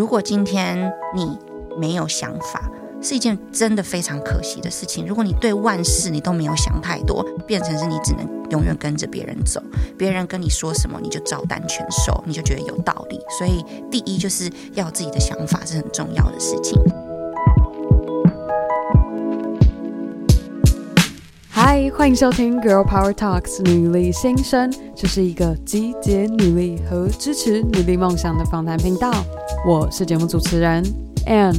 [0.00, 1.38] 如果今天你
[1.78, 2.70] 没有想法，
[3.02, 5.06] 是一件真的非常可惜的事情。
[5.06, 9.62] 如果你对万事你都没有想太多，变成是你只能永远跟着别人走，
[9.98, 13.20] 别人跟你说什么你就照单全收，你就觉得有道理。
[13.38, 16.80] 所以第一就是要有自己的想法是很重要的事情。
[21.62, 29.12] 嗨，欢迎收听《Girl Power Talks》女力新生，这是一个集结女力和支持女力梦想的访谈频道。
[29.68, 30.82] 我是节目主持人
[31.26, 31.54] Ann。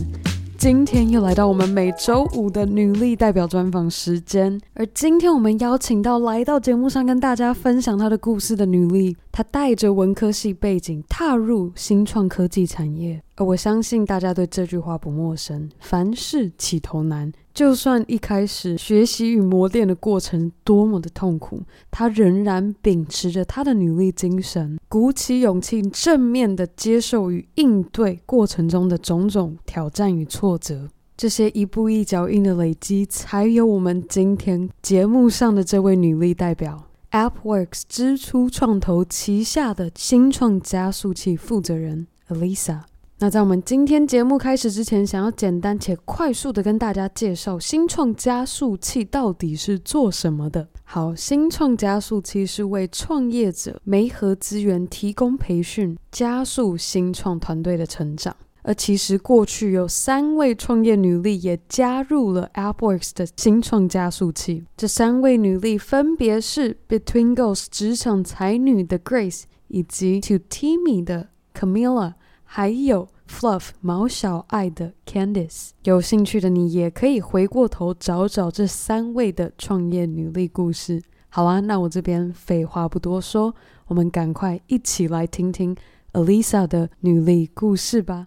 [0.58, 17.32] 今天又来到我们每周五的女力代表专访时间，而今天我们邀请到来到节目上跟大家分享她的故事的女力，她带着文科系背景踏入新创科技产业，而我相信大家对这句话不陌生：凡事起头难。
[17.54, 30.90] 就算一开始学习与磨练的过程多么的痛苦，她仍然秉持着她的女力精神，鼓起勇气，正面的接受与应对过程中的种种挑战与挫折。
[31.18, 42.82] 这些一步一脚印的累积，才有我们今天节目上的这位女力代表，AppWorks 支出创投旗下的新创加速器负责人 Alyssa。
[43.20, 50.68] 那在我们今天节目开始之前，想要简单且快速的跟大家介绍新创加速器到底是做什么的。
[50.84, 58.36] 好，新创加速器是为创业者媒合资源、提供培训，加速新创团队的成长。
[58.64, 72.14] 而其实过去有三位创业女力也加入了 AppWorks 的新创加速器，这三位女力分别是 Between Girls 职场才女的 Grace，以及 To Teamy 的 Camilla。
[72.54, 81.02] 还有 Fluff 毛小爱的 Candice，有兴趣的你也可以回过头找找这三位的创业女力故事。
[81.30, 83.56] 好啊，那我这边废话不多说，
[83.88, 85.74] 我们赶快一起来听听
[86.12, 88.26] Alisa 的女力故事吧。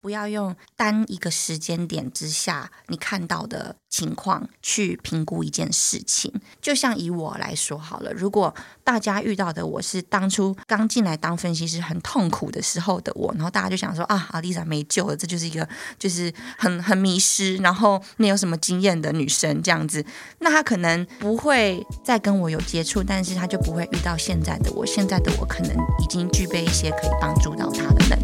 [0.00, 6.32] 不要用单一个时间点之下你看到的情况去评估一件事情。
[6.60, 8.54] 就像以我来说好了，如果
[8.84, 20.04] 大家遇到的我是当初刚进来当分析师很痛苦的时候的我，然后大家就想说啊，Alyssa 没救了，这就是一个就是很很迷失，然后没有什么经验的女生这样子，
[20.38, 24.86] 那她可能不会再跟我有接触，但是她就不会遇到现在的我。
[24.86, 28.17] 现在的我可能已经具备一些可以帮助到她的能。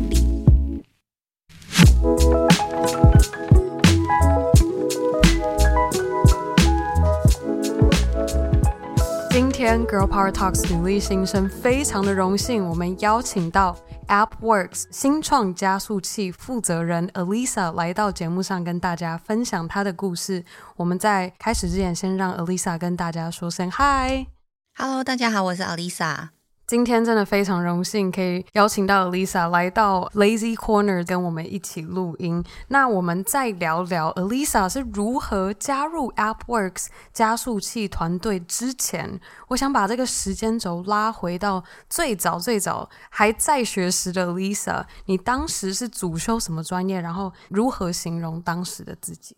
[9.31, 13.77] 今天 Girl Power Talks 女力新生非常的荣幸，我们邀请到
[14.09, 20.45] AppWorks 新创加速器负责人 Alisa 来到节目上跟大家分享她的故事。
[20.77, 26.34] 我们在开始之前，先让 Alisa 跟大家说声 Hi，Hello，大家好，我是 Alisa。
[26.75, 32.43] 今天真的非常荣幸，可以邀请到 Lisa 来到 Lazy Corner 跟我们一起录音。
[32.67, 47.01] 那我们再聊聊 Lisa 是如何加入 AppWorks 加速器团队之前，我想把这个时间轴拉回到最早最早还在学时的 Lisa 你当时是主修什么专业？
[47.01, 49.37] 然后如何形容当时的自己？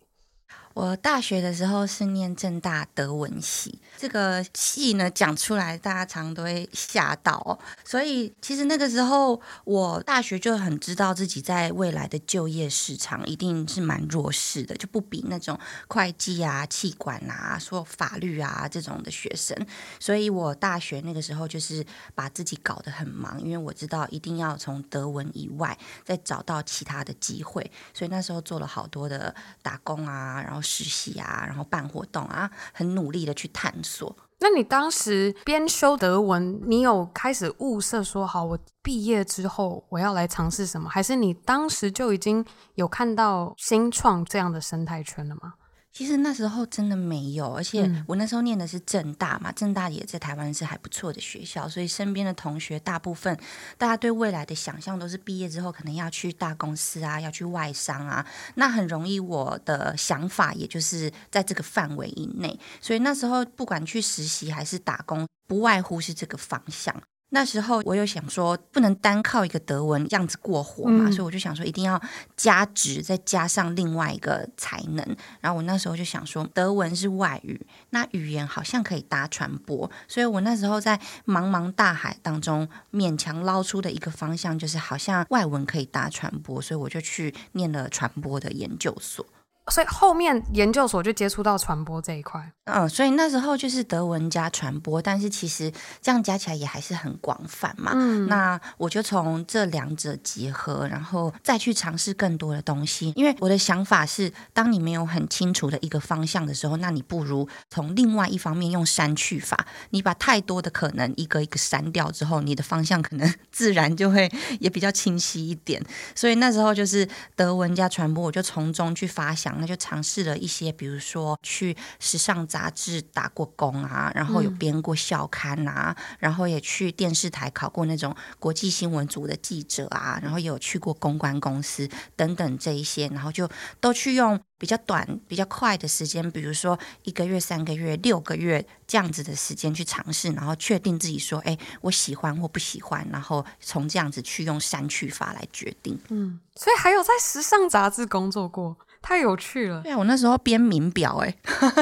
[0.77, 7.59] 我大学的时候是念正大德文系，这个系呢讲出来大家常都会吓到哦。
[7.83, 19.57] 所以其实那个时候我大学就很知道自己在未来的就业市场一定是蛮弱势的，就不比那种会计啊、气管啊、说法律啊这种的学生。
[19.99, 21.83] 所以我大学那个时候就是
[22.15, 30.61] 把自己搞得很忙，因为我知道一定要从德文以外再找到其他的机会，所以那时候做了好多的打工啊，然后。
[30.67, 34.15] 实习啊，然后办活动啊，很努力的去探索。
[34.39, 40.91] 那你当时边修德文，你有开始物色说好，我毕业之后我要来尝试什么？
[40.91, 42.45] 还是你当时就已经
[42.75, 45.55] 有看到新创这样的生态圈了吗？
[45.97, 53.35] 其实那时候真的没有，而且我那时候念的是正大嘛，正大也在台湾是还不错的学校，所以身边的同学大部分
[53.79, 58.27] 大家对未来的想象都是毕业之后可能要去大公司啊，要去外商啊，
[58.57, 66.95] 那很容易我的想法也就是在这个范围以内，所以那时候不管去实习还是打工，不外乎是这个方向。
[67.31, 72.01] 那时候我又想说，不能单靠一个德文这样子过活嘛，嗯、所以我就想说，一定要
[72.37, 75.05] 加值，再加上另外一个才能。
[75.41, 89.27] 然后我那时候就想说，德文是外语，那语言好像可以搭传播，所以我那时候在茫茫大海当中勉强捞出的一个方向，就是好像外文可以搭传播，所以我就去念了传播的研究所。
[89.73, 92.53] 所以后面研究所就接触到传播这一块。
[92.65, 97.93] 嗯，所以那时候就是德文加传播，但是其实这样加起来也还是很广泛嘛。
[97.95, 103.13] 嗯，那我就从这两者结合，然后再去尝试更多的东西。
[103.17, 114.31] 因为我的想法是，当你没有很清楚的一个方向的时候，那你不如从另外一方面用删去法，你把太多的可能一个一个删掉之后，你的方向可能自然就会
[114.61, 115.85] 也比较清晰一点。
[116.15, 119.56] 所以那时候就是德文加传播，我就从中去发想。
[119.61, 133.49] 那就尝试了一些，比如说去时尚杂志打过工啊，然后有编过校刊啊，嗯、然后也去电视台考过那种国际新闻组的记者啊，然后也有去过公关公司等等这一些，然后就
[133.81, 145.99] 都去用比较短、比较快的时间，比如说一个月、三个月、六个月这样子的时间去尝试，然后确定自己说，哎，我喜欢或不喜欢，然后从这样子去用删去法来决定。
[146.09, 148.77] 嗯，所以还有在时尚杂志工作过。
[149.09, 149.83] 太有趣了！
[149.83, 151.33] 对啊，我那时候编名表，哎，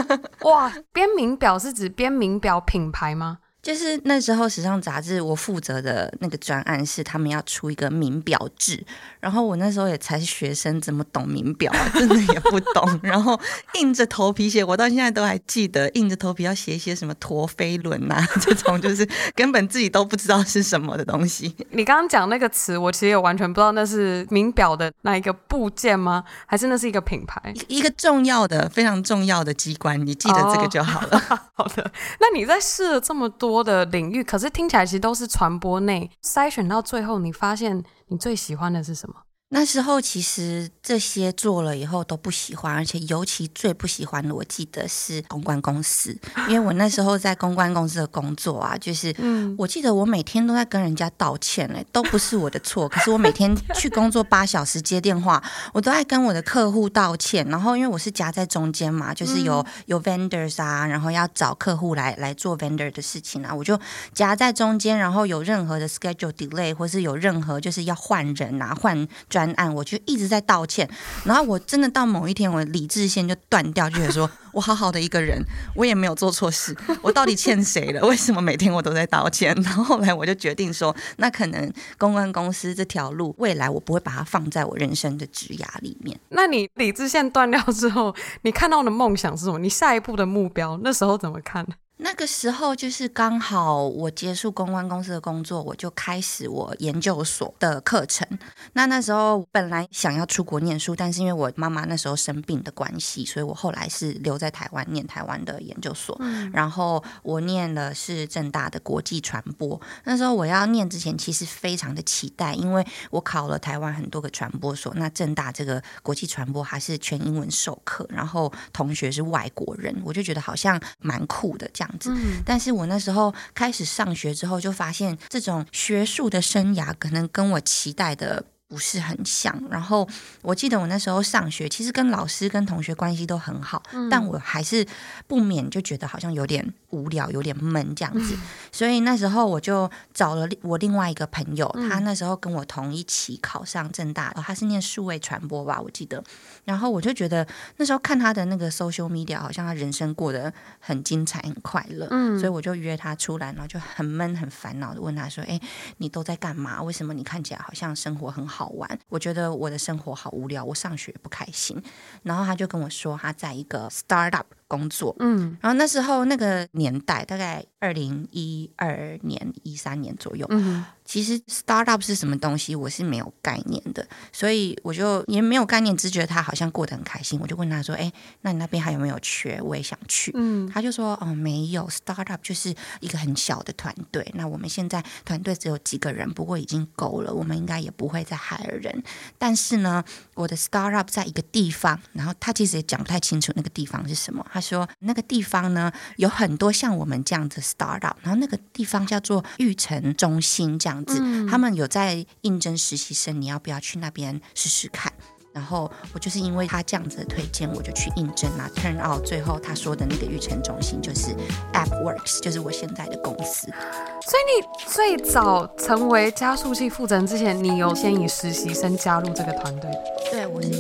[0.45, 3.39] 哇，编名表是指编名表品牌吗？
[3.65, 8.85] 就是那时候时尚杂志，我负责的那个专案是他们要出一个名表志，
[9.21, 11.91] 然后我那时候也才是学生，怎么懂名表啊？
[11.95, 12.85] 真的也不懂。
[13.03, 13.41] 然后
[13.81, 21.57] 硬着头皮写，我到现在都还记得，硬着头皮要写一些什么陀飞轮啊， 这种就是根本自己都不知道是什么的东西。
[21.71, 26.23] 你刚刚讲那个词，我其实也完全不知道那是名表的那一个部件吗？
[26.45, 27.41] 还是那是一个品牌？
[27.69, 31.19] 一个重要的、非常重要的机关，你记得这个就好了。
[31.31, 31.91] 哦、 好的，
[32.21, 33.54] 那你在试了这么多。
[33.55, 39.15] 多的领域，可是听起来其实都是传播内筛选到最后，你发现你最喜欢的是什么？
[39.55, 46.19] 那时候其实这些做了以后都不喜欢，而且尤其最不喜欢的，我记得是公关公司，
[46.49, 55.41] 因为我那时候在公关公司的工作啊，就是，嗯，我记得我每天都在跟人家道歉嘞，都不是我的错，可是我每天去工作八小时接电话，
[55.73, 63.79] 我都爱跟我的客户道歉，然后因为我是夹在中间嘛，就是有有 vendors 啊，然后要找客户来来做 vendor 的事情啊，我就
[64.13, 69.44] 夹在中间，然后有任何的 schedule delay 或是有任何就是要换人啊换专。
[69.53, 70.89] 案我就一直在道歉，
[71.25, 75.43] 然后我真的到某一天，我的理智线就断掉，就觉得说 我好好的一个人，
[75.75, 78.07] 我也没有做错事，我到底欠谁了？
[78.07, 79.55] 为什么每天我都在道歉？
[79.63, 86.19] 然后后来我就决定说，那可能公关公司这条路，未来我不会把它放在我人生的职涯里面。
[86.31, 89.59] 那你理智线断掉之后，你看到的梦想是什么？
[89.59, 91.67] 你下一步的目标那时候怎么看？
[92.05, 98.29] 那个时候就是刚好我结束公关公司的工作，我就开始我研究所的课程。
[98.75, 106.15] 那那时候本来想要出国念书，但是因为我妈妈那时候生病的关系，所以我后来是留在台湾念台湾的研究所。
[106.21, 106.51] 嗯。
[106.53, 109.81] 然后我念的是正大的国际传播。
[110.05, 121.91] 那时候我要念之前，其实非常的期待，因为我考了台湾很多个传播所，那正大这个国际传播还是全英文授课，然后同学是外国人，我就觉得好像蛮酷的这样。
[121.95, 122.15] 样子，
[122.45, 129.55] 但是我那时候开始上学之后，就发现这种学术的生涯可能跟我期待的不是很像。
[129.71, 130.09] 然后
[130.43, 134.87] 我记得我那时候上学，其实跟老师跟同学关系都很好，但我还是
[135.27, 138.37] 不免就觉得好像有点无聊，有点闷这样子。
[138.73, 146.23] 所以那时候我就找了我另外一个朋友，他那时候跟我同一起考上正大，他是念数位传播吧，我记得。
[146.65, 147.47] 然后我就觉得
[147.77, 152.07] 那时候看他的那个 social media，好像他人生过得很精彩、很快乐。
[152.11, 155.61] 嗯，所以我就约他出来，然后就很闷、很烦恼的问他说：“哎，
[155.99, 156.83] 你都在干嘛？
[156.83, 158.99] 为什么你看起来好像生活很好玩？
[159.09, 161.83] 我觉得我的生活好无聊，我上学不开心。”
[162.23, 164.45] 然后他就跟我说，他在一个 startup。
[164.75, 179.61] 工作，嗯，然后那时候那个年代大概二零一二年、一三年左右，嗯，其实 startup 是什么东西，我是没有概念的，所以我就也没有概念，只觉得他好像过得很开心，我就问他说：“哎，那你那边还有没有缺？
[179.63, 189.03] 我也想去。”嗯，他就说：“哦，没有，startup 就是一个很小的团队，那我们现在团队只有几个人，不过已经够了，我们应该也不会再 hire 人。
[189.39, 190.03] 但是呢，
[190.35, 205.13] 我的 startup 在一个地方，然后他其实也讲不太清楚那个地方是什么。”他说那个地方呢，有很多像我们这样子 startup，然后那个地方叫做育成中心这样子，嗯、他们有在应征实习生，你要不要去那边试试看？
[205.53, 208.69] 然后我就是因为他这样子的推荐，我就去应征啦。
[208.75, 211.29] Turn out 最后他说的那个育成中心就是
[211.73, 213.69] AppWorks，就是我现在的公司。
[213.69, 219.89] 所以你最早成为加速器负责人之前，你有先以实习生加入这个团队？
[220.33, 220.71] 对，我是。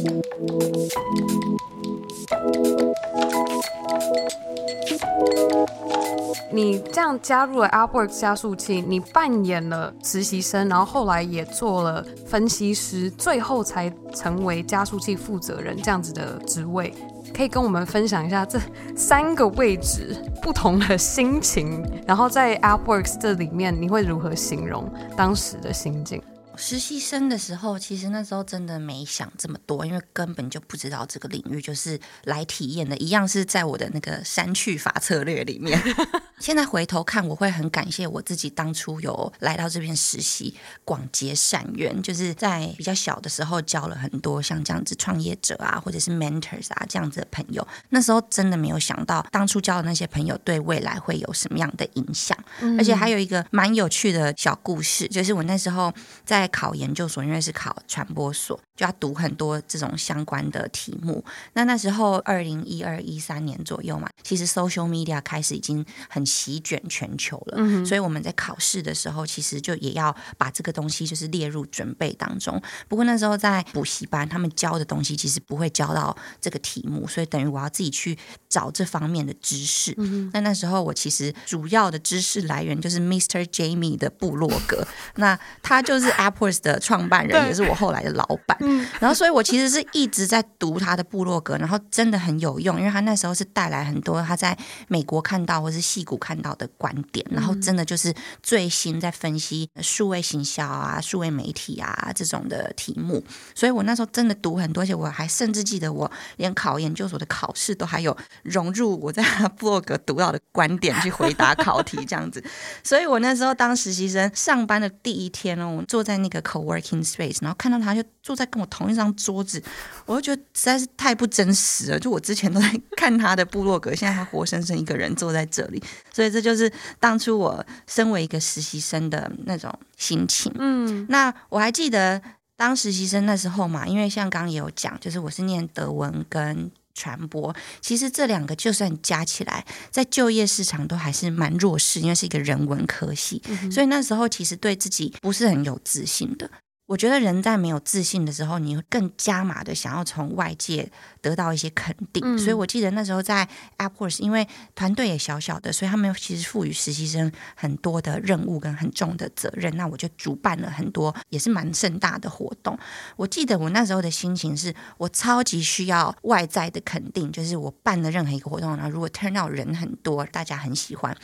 [6.53, 16.95] 你这样加入了 AppWorks 加速器，你扮演了实习生，然后后来也做了分析师，最后才成为加速器负责人这样子的职位。
[17.35, 18.61] 可以跟我们分享一下这
[18.95, 26.23] 三个位置不同的心情，然后在 AppWorks 这里面你会如何形容当时的心境？
[26.57, 35.81] 实习生的时候，其实那时候真的没想这么多，因为根本就不知道这个领域，就是来体验的，一样是在我的那个删去法策略里面。
[36.41, 47.67] 现在回头看，我会很感谢我自己当初有来到这边实习，广结善缘，就是在比较小的时候交了很多像这样子创业者啊，或者是 mentors 啊这样子的朋友。
[47.91, 52.37] 那时候真的没有想到，当初交的那些朋友对未来会有什么样的影响。
[52.61, 52.79] 嗯。
[52.79, 55.93] 而且还有一个蛮有趣的小故事，就是我那时候
[56.25, 56.44] 在。
[56.45, 61.25] 在考研究所，因为是考传播所，就要读很多这种相关的题目。
[61.55, 67.55] 那那时候二零一二一三年左右嘛，其实 social media 开始已经很席卷全球了。
[67.57, 72.61] 嗯，所以我们在考试的时候，其实就也要把这个东西就是列入准备当中。
[72.89, 78.19] 不过那时候在补习班，他们教的东西其实不会教到这个题目，所以等于我要自己去
[78.51, 79.95] 找这方面的知识。
[79.97, 83.47] 嗯，那那时候我其实主要的知识来源就是 Mr.
[83.47, 86.35] Jamie 的部落格，那他就是 App。
[86.35, 88.59] AppWorks 的创办人也是我后来的老板，
[89.01, 94.57] 然后所以我其实是一直在读他的部落格，然后真的很有用，因为他那时候是带来很多他在
[94.89, 112.45] 美国看到或是戏谷看到的观点，然后真的就是最新在分析数位行销啊、数位媒体啊这种的题目，所以我那时候真的读很多，而且我还甚至记得我连考研究所的考试都还有融入我在他部落格读到的观点去回答考题这样子，
[112.85, 116.35] 所以我那时候当实习生上班的第一天哦，我坐在那个。
[116.35, 119.63] 一个 co-working space，然后看到他就坐在跟我同一张桌子，
[120.07, 121.99] 我就觉得实在是太不真实了。
[121.99, 125.83] 就我之前都在看他的部落格，现在他活生生一个人坐在这里，
[126.13, 130.53] 所以这就是当初我身为一个实习生的那种心情。
[130.59, 132.23] 嗯，那我还记得
[132.57, 136.71] 当实习生那时候嘛，因为像刚刚也有讲，就是我是念德文跟。
[136.97, 146.49] 传播其实这两个就算加起来，在就业市场都还是蛮弱势，因为是一个人文科系，嗯，所以那时候其实对自己不是很有自信的。
[146.87, 150.91] 我觉得人在没有自信的时候，你会更加码的想要从外界
[151.23, 152.23] 得到一些肯定。
[152.23, 153.49] 嗯、所以我记得那时候在
[153.79, 159.75] AppWorks，因为团队也小小的，所以他们其实赋予实习生很多的任务跟很重的责任。
[159.79, 162.79] 那我就主办了很多也是蛮盛大的活动。
[163.17, 171.17] 我记得我那时候的心情是我超级需要外在的肯定，就是我办的任何一个活动，然后如果 turn out 人很多，大家很喜欢。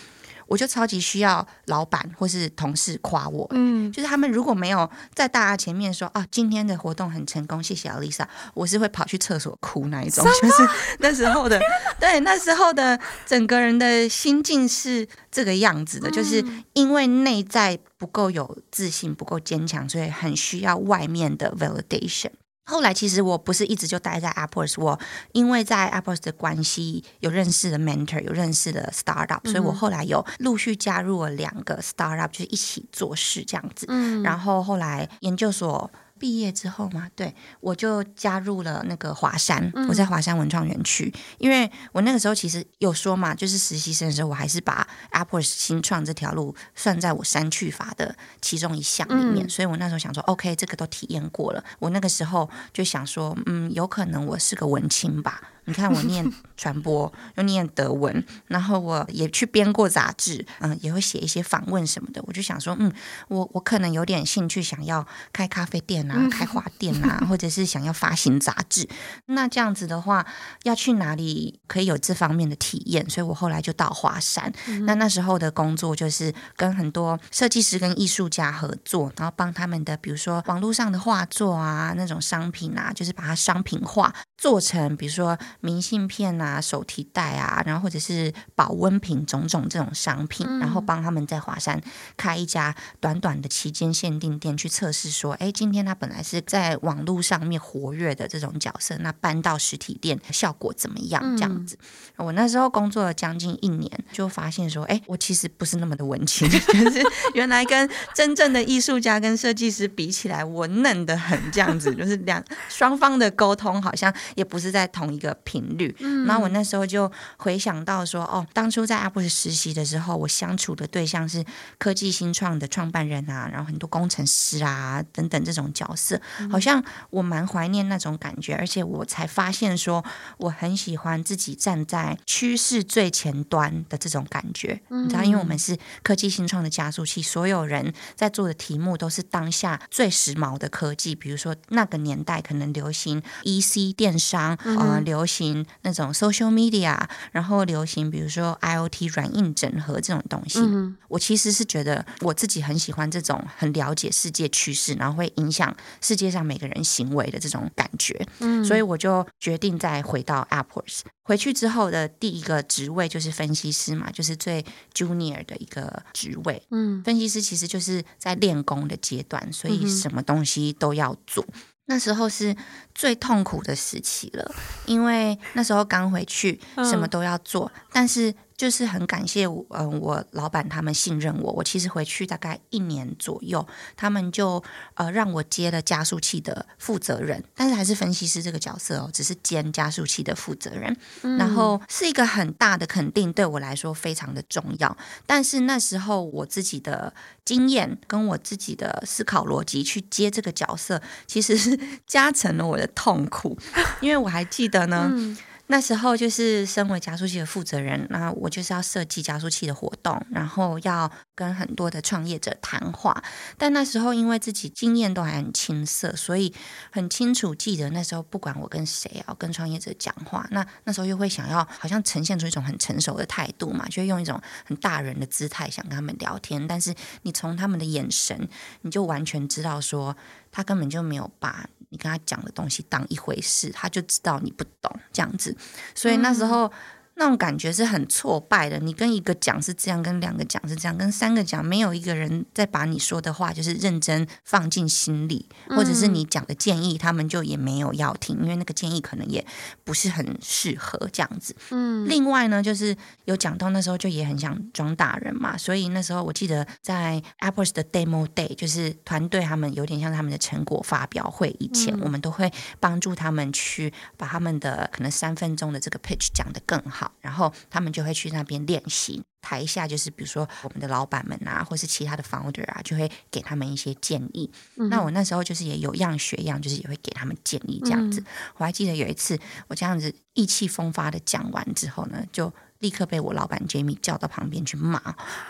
[0.50, 11.61] 我就超级需要老板或是同事夸我，嗯，就是他们如果没有在大家前面说啊，今天的活动很成功，谢谢 Alyssa，我是会跑去厕所哭那一种，就是那时候的，
[12.00, 22.33] 对，那时候的整个人的心境是这个样子的，就是因为内在不够有自信，不够坚强，所以很需要外面的 validation。
[22.70, 24.98] 后来其实我不是一直就待在 AppWorks，我
[25.32, 33.86] 因为在 AppWorks 的关系有认识的 mentor，有认识的 startup，所以我后来有陆续加入了两个 startup，就是一起做事这样子。
[33.88, 35.90] 嗯，然后后来研究所。
[36.20, 55.40] 毕业之后嘛，对，我就加入了那个华山，我在华山文创园区，嗯，因为我那个时候其实有说嘛，就是实习生的时候，我还是把 AppWorks 新创这条路算在我删去法的其中一项里面，嗯，所以我那时候想说，OK，这个都体验过了，我那个时候就想说，嗯，有可能我是个文青吧。
[55.70, 62.20] 你看，我念传播，又念德文，然后我也去编过杂志，嗯，也会写一些访问什么的。
[62.26, 62.92] 我就想说，嗯，
[63.28, 68.88] 我我可能有点兴趣，想要开咖啡店啊，开花店啊，或者是想要发行杂志。
[69.26, 70.26] 那这样子的话，
[70.64, 73.08] 要去哪里可以有这方面的体验？
[73.08, 74.52] 所以我后来就到华山。
[74.86, 85.38] 那那时候的工作就是跟很多设计师跟艺术家合作，然后帮他们的，比如说网络上的画作啊，那种商品啊，就是把它商品化，做成比如说。
[85.61, 91.81] 明信片啊，手提袋啊，然后或者是保温瓶，种种这种商品，嗯、然后帮他们在华山
[92.17, 101.37] 开一家短短的期间限定店，去测试说，哎，今天他本来是在网络上面活跃的这种角色，那搬到实体店效果怎么样？
[101.37, 101.79] 这样子，
[102.17, 107.02] 嗯、我那时候工作了将近一年，就发现说，哎，我其实不是那么的文青， 就是
[107.35, 115.37] 原来跟真正的艺术家跟设计师比起来，我嫩的很，这样子，就是两双方的沟通好像也不是在同一个。
[115.50, 115.95] 频率。
[115.99, 121.45] 嗯，然后我那时候就回想到说，哦，当初在 Apple 实习的时候，我相处的对象是
[121.78, 130.04] 科技新创的创办人啊，然后很多工程师啊等等这种角色，好像我蛮怀念那种感觉，而且我才发现说，
[130.38, 134.80] 我很喜欢自己站在趋势最前端的这种感觉。
[134.88, 146.99] 你知道，因为我们是科技新创的加速器，所有人在做的题目都是当下最时髦的科技，比如说那个年代可能流行 EC 电商，嗯、呃，流行那种 social media，
[147.32, 150.58] 然后流行比如说 IoT 软硬整合这种东西。
[150.60, 158.26] 嗯、我其实是觉得我自己很喜欢这种很了解世界趋势，然后会影响世界上每个人行为的这种感觉。
[158.40, 161.02] 嗯，所以我就决定再回到 AppWorks。
[161.22, 166.60] 回去之后的第一个职位就是分析师嘛，就是最 junior 的一个职位。
[166.70, 171.46] 嗯，分析师其实就是在练功的阶段，所以什么东西都要做。
[171.90, 172.56] 那时候是
[172.94, 174.50] 最痛苦的时期了，
[174.87, 178.32] 因为那时候刚回去，什么都要做，但是。
[178.61, 181.50] 就是很感谢我，嗯，我老板他们信任我。
[181.50, 184.62] 我其实回去大概一年左右，他们就
[184.97, 190.95] 呃让我接了加速器的负责人，但是还是分析师这个角色哦，只是兼加速器的负责人。
[191.23, 191.38] 嗯。
[191.38, 194.95] 然后是一个很大的肯定，对我来说非常的重要。
[195.25, 197.14] 但是那时候我自己的
[197.47, 203.57] 经验跟我自己的思考逻辑去接这个角色，其实是 加成了我的痛苦，
[204.02, 205.09] 因为我还记得呢。
[205.11, 205.35] 嗯
[205.72, 213.22] 那时候就是身为加速器的负责人，那我就是要设计加速器的活动，然后要跟很多的创业者谈话。
[213.56, 216.52] 但那时候因为自己经验都还很青涩，所以
[216.90, 226.66] 很清楚记得那时候不管我跟谁啊跟创业者讲话，那那时候又会想要好像呈现出一种很成熟的态度嘛，就用一种很大人的姿态想跟他们聊天。
[226.66, 228.48] 但是你从他们的眼神，
[228.80, 230.16] 你就完全知道说
[230.50, 231.68] 他根本就没有把。
[231.90, 235.54] 你跟他讲的东西当一回事，他就知道你不懂这样子，
[235.94, 236.73] 所以那时候。
[237.20, 238.78] 那种感觉是很挫败的。
[238.78, 249.46] 你跟一个讲是这样，跟两个讲是这样，跟三个讲，没有一个人在把你说的话就是认真放进心里，或者是你讲的建议，他们就也没有要听，因为那个建议可能也
[249.84, 251.54] 不是很适合这样子。
[251.68, 252.08] 嗯。
[252.08, 252.96] 另外呢，就是
[253.26, 262.50] 有讲到那时候就也很想装大人嘛，所以那时候我记得在 AppWorks 的 Demo Day，就是团队他们有点像他们的成果发表会以前，我们都会
[262.80, 267.10] 帮助他们去把他们的可能三分钟的这个 pitch 讲得更好。
[267.21, 274.50] 然后他们就会去那边练习，台下就是比如说我们的老板们啊，或是其他的 founder 啊，就会给他们一些建议。
[274.76, 278.21] 嗯、那我那时候就是也有样学样，就是也会给他们建议这样子。
[278.21, 278.26] 嗯、
[278.59, 279.38] 我还记得有一次
[279.69, 284.99] 我这样子意气风发的讲完之后呢，就立刻被我老板 Jamie 叫到旁边去骂，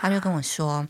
[0.01, 0.87] 他就跟我说：“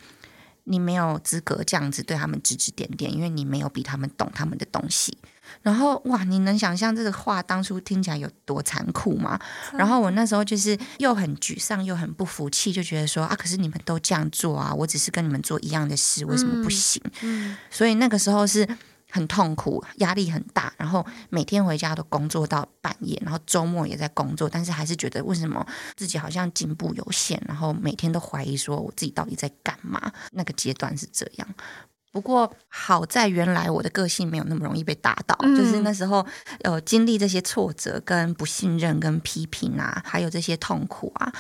[0.66, 5.18] 你没有资格这样子对他们指指点点，因为你没有比他们懂他们的东西。”
[5.62, 9.40] 然后哇，你能想象这个话当初听起来有多残酷吗？
[9.74, 17.02] 然后我那时候就是又很沮丧又很不服气，就觉得说啊，可是你们都这样做啊，我只是跟你们做一样的事，为什么不行？
[17.22, 18.68] 嗯，所以那个时候是
[19.10, 30.12] 很痛苦，压力很大，然后每天回家都工作到半夜，然后周末也在工作，但是还是觉得为什么自己好像进步有限，然后每天都怀疑说我自己到底在干嘛？
[30.32, 31.48] 那个阶段是这样。
[32.12, 36.26] 不过好在原来我的个性没有那么容易被打倒，嗯、就是那时候
[36.64, 41.34] 呃经历这些挫折、跟不信任、跟批评啊，还有这些痛苦啊。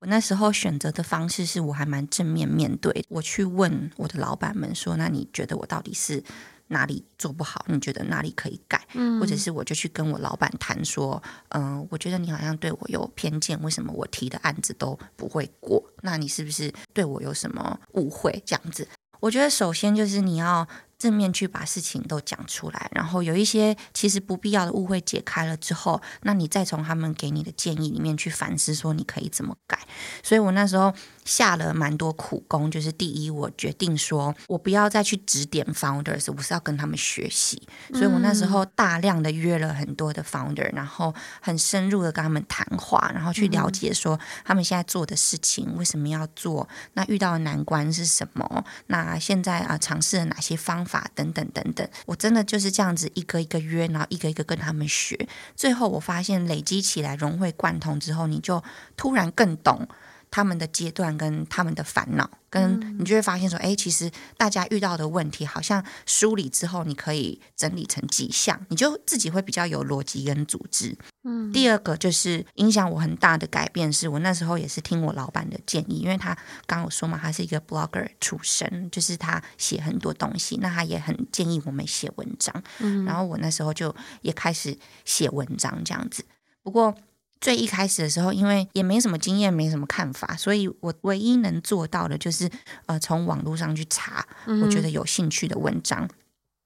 [0.00, 6.24] 我那时候选择的方式是我还蛮正面面对，我去问我的老板们说：“那你觉得我到底是
[6.68, 7.66] 哪里做不好？
[7.68, 15.84] 你觉得哪里可以改？”嗯、或者是我就去跟我老板谈说：“嗯、呃，我觉得你好像对我有偏见，为什么我提的案子都不会过？
[16.00, 18.42] 那你是不是对我有什么误会？
[18.46, 18.88] 这样子。”
[19.20, 20.66] 我觉得首先就是你要
[21.00, 29.78] 正面去把事情都讲出来，然后有一些其实不必要的误会解开了之后，那你再从他们给你的建议里面去反思，说你可以怎么改。
[30.22, 30.92] 所以我那时候
[31.24, 37.66] 下了蛮多苦功，就是第一，我决定说我不要再去指点 founders，我是要跟他们学习。
[37.94, 50.89] 所以我那时候大量的约了很多的 founder，然后很深入的跟他们谈话，然后去了解说他们现在做的事情为什么要做，那遇到的难关是什么，那现在啊尝试了哪些方法。
[50.90, 55.28] 法等等等等，我真的就是这样子一个一个约，然后一个一个跟他们学。
[55.54, 58.62] 最后我发现累积起来融会贯通之后，你就
[58.96, 59.86] 突然更懂
[60.30, 62.30] 他们的阶段跟他们的烦恼。
[62.50, 70.98] 跟你就会发现说，哎，其实大家遇到的问题，好像梳理之后，你可以整理成几项，你就自己会比较有逻辑跟组织。
[71.22, 76.34] 嗯，第二个就是影响我很大的改变，是我那时候也是听我老板的建议，因为他
[76.66, 82.52] 刚刚有说嘛，他是一个 blogger 出身，就是他写很多东西，那他也很建议我们写文章。
[82.80, 86.24] 嗯，然后我那时候就也开始写文章这样子。
[86.64, 86.92] 不过
[87.40, 92.50] 最一开始的时候，因为也没什么经验，没什么看法，所以我唯一能做到的就是
[92.86, 94.26] 呃，从网络上去查
[94.62, 96.04] 我觉得有兴趣的文章。
[96.04, 96.10] 嗯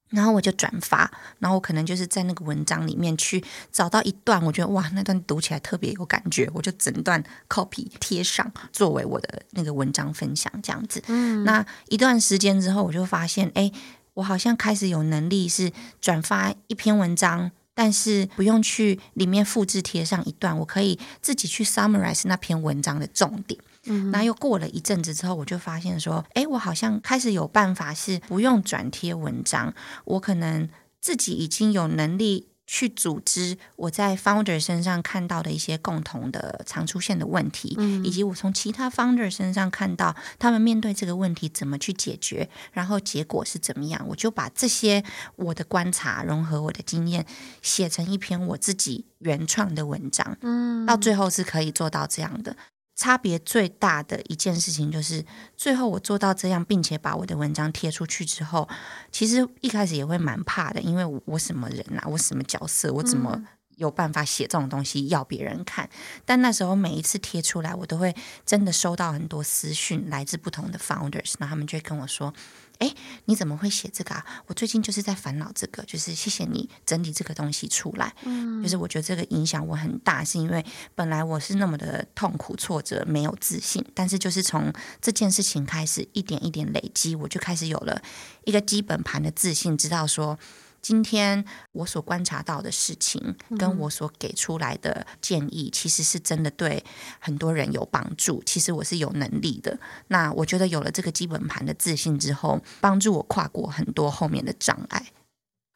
[0.09, 11.03] 然后我就转发，然后我可能就是在那个文章里面去找到一段，我觉得哇，那段读起来特别有感觉，我就整段 copy 贴上作为我的那个文章分享这样子。
[11.07, 13.69] 嗯，那一段时间之后，我就发现，哎，
[14.13, 17.51] 我好像开始有能力是转发一篇文章。
[17.75, 23.59] 但是不用去里面复制贴上一段，我可以自己去 summarize 那篇文章的重点。
[23.83, 29.71] 嗯，那又过了一阵子之后，我就发现说，哎，我好像开始有办法是不用转贴文章，
[30.05, 30.67] 我可能
[30.99, 32.47] 自己已经有能力。
[32.67, 45.03] 去组织我在 founder 身上看到的一些共同的常出现的问题，嗯，以及我从其他 founder 身上看到他们面对这个问题怎么去解决，然后结果是怎么样，我就把这些
[45.35, 47.25] 我的观察融合我的经验，
[47.61, 52.55] 写成一篇我自己原创的文章，嗯，到最后是可以做到这样的。
[52.95, 55.25] 差别最大的一件事情就是，
[55.57, 58.67] 最后我做到这样，并且把我的文章贴出去之后，
[59.11, 63.43] 其实一开始也会蛮怕的，因为我，我什么人啊，我什么角色，我怎么
[63.75, 65.89] 有办法写这种东西要别人看？
[66.23, 72.33] 但那时候每一次贴出来，我都会真的收到很多私讯，来自不同的 founders，那他们就会跟我说。
[72.79, 72.93] 哎，
[73.25, 74.25] 你怎么会写这个啊？
[74.47, 78.13] 我最近就是在烦恼这个，就是谢谢你整理这个东西出来。
[78.23, 88.01] 嗯，就是我觉得这个影响我很大，是因为本来我是那么的痛苦、挫折、没有自信，但是就是从这件事情开始，一点一点累积，我就开始有了
[88.43, 90.37] 一个基本盘的自信，知道说。
[90.85, 96.85] 今天我所观察到的事情，跟我所给出来的建议，其实是真的对
[97.19, 98.43] 很多人有帮助。
[98.45, 99.79] 其实我是有能力的。
[100.09, 105.07] 那我觉得有了这个基本盘的自信之后，帮助我跨过很多后面的障碍。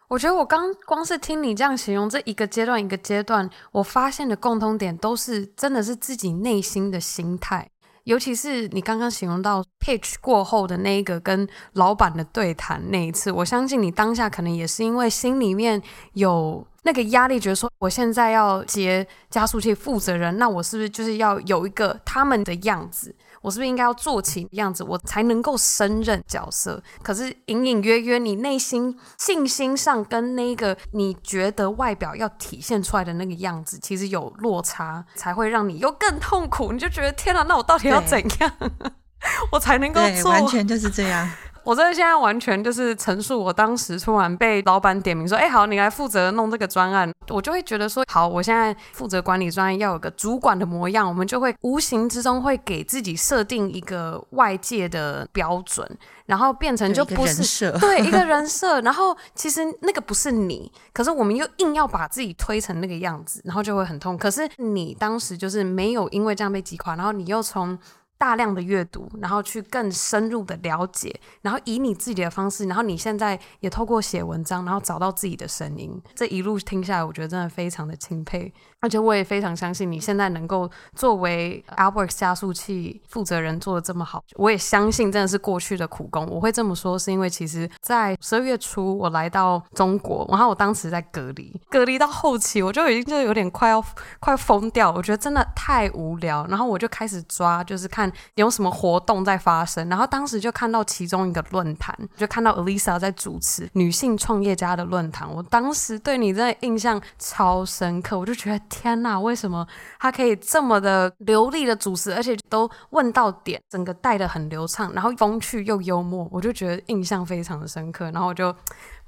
[0.10, 7.67] 我觉得我刚光是听你这样形容这一个阶段一个阶段，我发现的共通点都是真的是自己内心的心态。
[8.10, 15.80] 尤其是你刚刚形容到 pitch 过后的那一个跟老板的对谈那一次，我相信你当下可能也是因为心里面
[16.13, 23.13] 有那个压力，觉得说我现在要接加速器负责人，那我是不是就是要有一个他们的样子？
[23.41, 26.82] 我是不是应该要做起样子，我才能够胜任角色？
[27.02, 36.71] 可是隐隐约约，你内心信心上跟那个你觉得外表要体现出来的那个样子，其实有落差，才会让你又更痛苦。
[36.71, 38.52] 你就觉得天哪，那我到底要怎样，
[39.52, 40.32] 我才能够做？
[40.32, 41.30] 完全就是这样。
[41.69, 55.88] 我真的现在完全就是陈述我当时突然被老板点名说：“哎、欸，好，你来负责弄这个专案。”我就会觉得说：“好，我现在负责管理专案，要有个主管的模样。”我们就会无形之中会给自己设定一个外界的标准，
[56.25, 58.82] 然后变成就不是 对 一个人设。
[58.82, 64.17] 然后其实那个不是你，可是我们又硬要把自己推成那个样子，然后就会很痛。
[64.17, 67.77] 可是你当时就是没有因为这样被击垮，然后你又从。
[68.19, 75.99] 大量的阅读，然后去更深入的了解，然后以你自己的方式，然后你现在也透过写文章，然后找到自己的声音。
[76.13, 84.23] 这一路听下来，我觉得真的非常的钦佩，而且我也非常相信你现在能够作为 Alberts 加速器负责人做的这么好。
[84.35, 86.27] 我也相信真的是过去的苦功。
[86.29, 93.83] 我会这么说，是因为其实在十二月初我来到中国，然后我当时在隔离，隔离到后期我就已经就有点快要
[94.19, 98.11] 快疯掉，我觉得真的太无聊，然后我就开始抓，就是看。
[98.35, 99.89] 有什么活动在发生？
[99.89, 105.29] 然后当时就看到其中一个论坛，就看到 Elisa 在主持女性创业家的论坛。
[105.29, 109.67] 我当时对你真的印象超深刻，我就觉得天哪，为什么
[109.99, 118.05] 他可以这么的流利的主持，而且都问到点，整个带的很流畅，然后风趣又幽默，我就觉得印象非常的深刻。
[118.12, 118.55] 然后我就。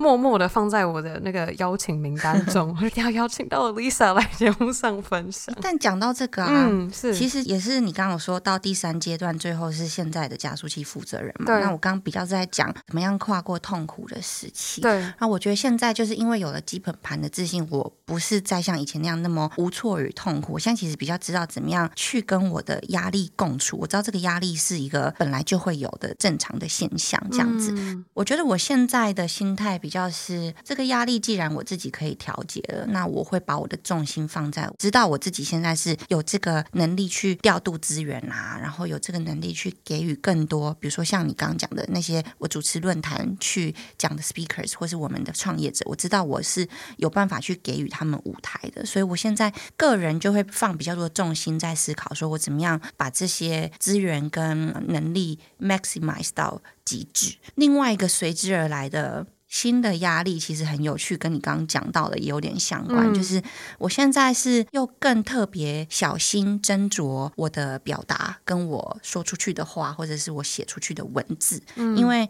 [0.02, 5.56] 默默的放在我的那个邀请名单中， 我一定要邀请到 Lisa 来节目上分享。
[5.62, 11.46] 但讲到这个啊，嗯，是，其实也是你刚刚有说到第三阶段，最后是现在的加速器负责人嘛？
[11.46, 11.62] 对。
[11.62, 14.82] 那我刚刚比较在讲怎么样跨过痛苦的时期。
[14.82, 15.06] 对。
[15.20, 20.54] 那我觉得现在就是因为有了基本盘的自信，我不是再像以前那样那么无措与痛苦。
[20.54, 23.78] 我现在其实比较知道怎么样去跟我的压力共处。
[23.78, 27.72] 我知道这个压力是一个本来就会有的正常的现象，这样子。
[27.78, 28.04] 嗯。
[28.16, 29.90] 我觉得我现在的心态比。
[29.91, 46.65] 就是这个压力，既然我自己可以调节了，那我会把我的重心放在知道我自己现在是有这个能力去调度资源啊，然后有这个能力去给予更多，比如说像你刚刚讲的那些我主持论坛去讲的 speakers，或是我们的创业者，我知道我是
[46.97, 57.36] 有办法去给予他们舞台的，所以我现在个人就会放比较多的重心在思考，说我怎么样把这些资源跟能力 maximize 到极致。
[57.56, 59.27] 另外一个随之而来的。
[59.52, 63.12] 新的压力其实很有趣，跟你刚刚讲到的也有点相关。
[63.12, 63.44] 嗯、就是
[63.78, 72.30] 我现在是又更特别小心斟酌我的表达，跟我说出去的话，或者是我写出去的文字，嗯、因为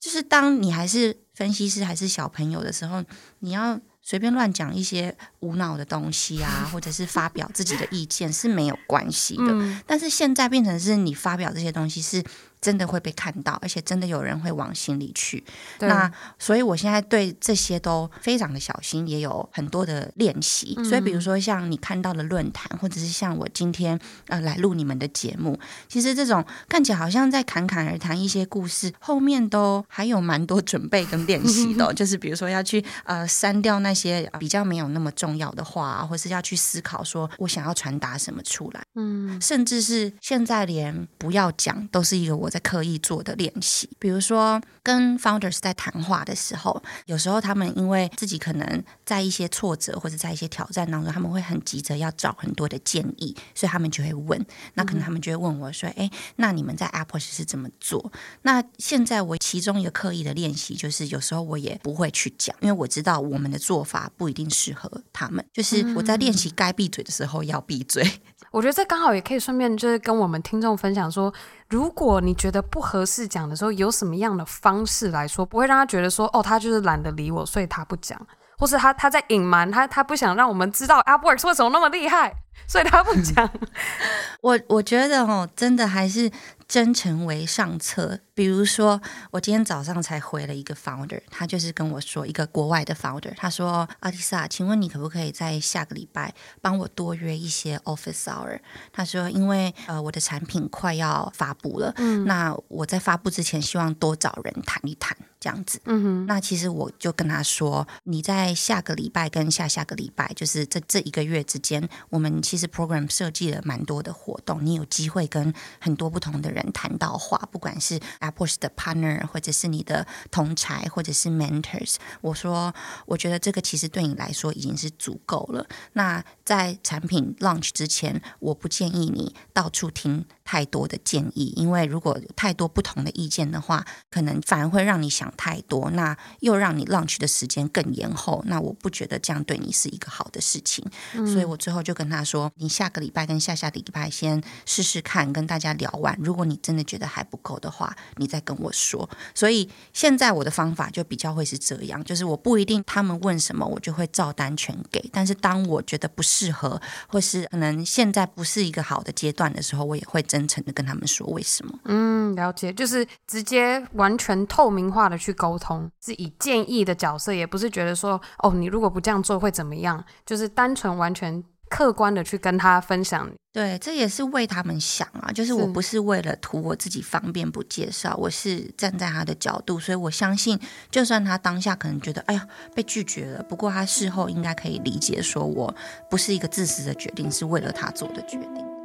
[0.00, 3.04] 就是当你还是分析师还是小朋友的时候，
[3.40, 9.44] 你要随便乱讲一些无脑的东西啊， 或者是发表自己的意见是没有关系的。
[9.48, 12.24] 嗯、但是现在变成是你发表这些东西是。
[12.60, 15.42] 真的会被看到，而且真的有人会往心里去。
[15.80, 20.74] 那所以，我现在对这些都非常的小心，也有很多的练习。
[20.76, 31.92] 嗯、所以，比如说像你看到的论坛，或者是像我今天呃来录你们的节目，其实这种看起来好像在侃侃而谈一些故事，后面都还有蛮多准备跟练习的。
[31.94, 38.82] 就是比如说要去呃删掉那些比较没有那么重要的话，啊，或是要去思考说我想要传达什么出来。
[38.94, 42.60] 嗯，甚至是现在连不要讲都是一个我在。
[42.66, 54.44] 刻意做的练习，比如说跟 founders 在谈话的时候，有时候他们因为自己可能在一些挫折或者在一些挑战当中，他们会很急着要找很多的建议，所以他们就会问。
[54.74, 58.10] 那可能他们就会问我说：“哎，那你们在 Apple 是怎么做？”
[58.42, 65.46] 那现在我其中一个刻意的练习就是，有时候我也不会去讲，因为我知道我们的做法不一定适合他们。
[65.52, 68.04] 就是我在练习该闭嘴的时候要闭嘴。
[68.50, 71.32] 我觉得这刚好也可以顺便就是跟我们听众分享说，
[71.68, 78.20] 如果你觉得不合适讲的时候，有什么样的方式来说，不会让他觉得说，哦，他就是懒得理我，所以他不讲，
[78.58, 82.32] 或是他他在隐瞒，他他不想让我们知道 AppWorks 为什么那么厉害，
[82.66, 83.48] 所以他不讲。
[84.40, 86.30] 我我觉得哦，真的还是。
[86.68, 88.20] 真诚为上策。
[88.34, 89.00] 比如说，
[89.30, 98.60] 我今天早上才回了一个 founder，他就是跟我说，一个国外的 founder，他说：“阿蒂萨，请问你可不可以在下个礼拜帮我多约一些 office hour？”
[98.92, 105.80] 他说：“因为呃，我的产品快要发布了，嗯，那我在发布之前，希望多找人谈一谈，这样子。
[105.86, 116.55] 嗯哼，那其实我就跟他说，你在下个礼拜跟下下个礼拜，就是这这一个月之间，我们其实 program 设计了蛮多的活动，你有机会跟很多不同的人。
[116.56, 122.74] 人谈到话，不管是 Apple 的 partner，或者是你的同才，或者是 mentors，我说，
[123.06, 125.66] 我觉得这个其实对你来说已经是足够了。
[125.92, 138.42] 那在产品 launch 之前，我不建议你到处听太多的建议，因为如果有太多不同的意见的话，可能反而会让你想太多，那又让你 launch 的时间更延后。
[138.46, 140.84] 那我不觉得这样对你是一个好的事情。
[141.14, 149.08] 嗯、所以我最后就跟他说，你下个礼拜跟下下个礼拜先试试看，跟大家聊完，如果你真的觉得还不够的话，你再跟我说。
[149.34, 155.10] 所以现在我的方法就比较会是这样，就是我不一定他们问什么，我就会照单全给。
[155.12, 161.78] 但是当我觉得不适合，或是可能现在不是一个好的阶段的时候，我也会真诚的跟他们说为什么。
[161.84, 171.44] 嗯，了解，就是直接完全透明化的去沟通，是以建议的角色，也不是觉得说哦，你如果不这样做会怎么样，就是单纯完全。
[171.68, 180.56] 客观的去跟他分享，对，这也是为他们想啊，就是我不是为了图我自己方便不介绍，我是站在他的角度，所以我相信，
[180.92, 185.74] 就算他当下可能觉得哎呀被拒绝了，不过他事后应该可以理解，说我
[186.08, 188.75] 不是一个自私的决定，是为了他做的决定。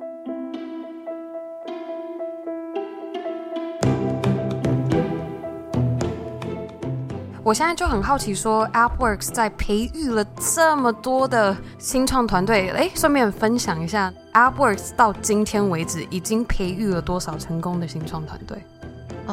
[7.51, 18.57] 我现在就很好奇，说 AppWorks 在培育了这么多的新创团队，哎，顺便分享一下，AppWorks 到今天为止已经培育了多少成功的新创团队？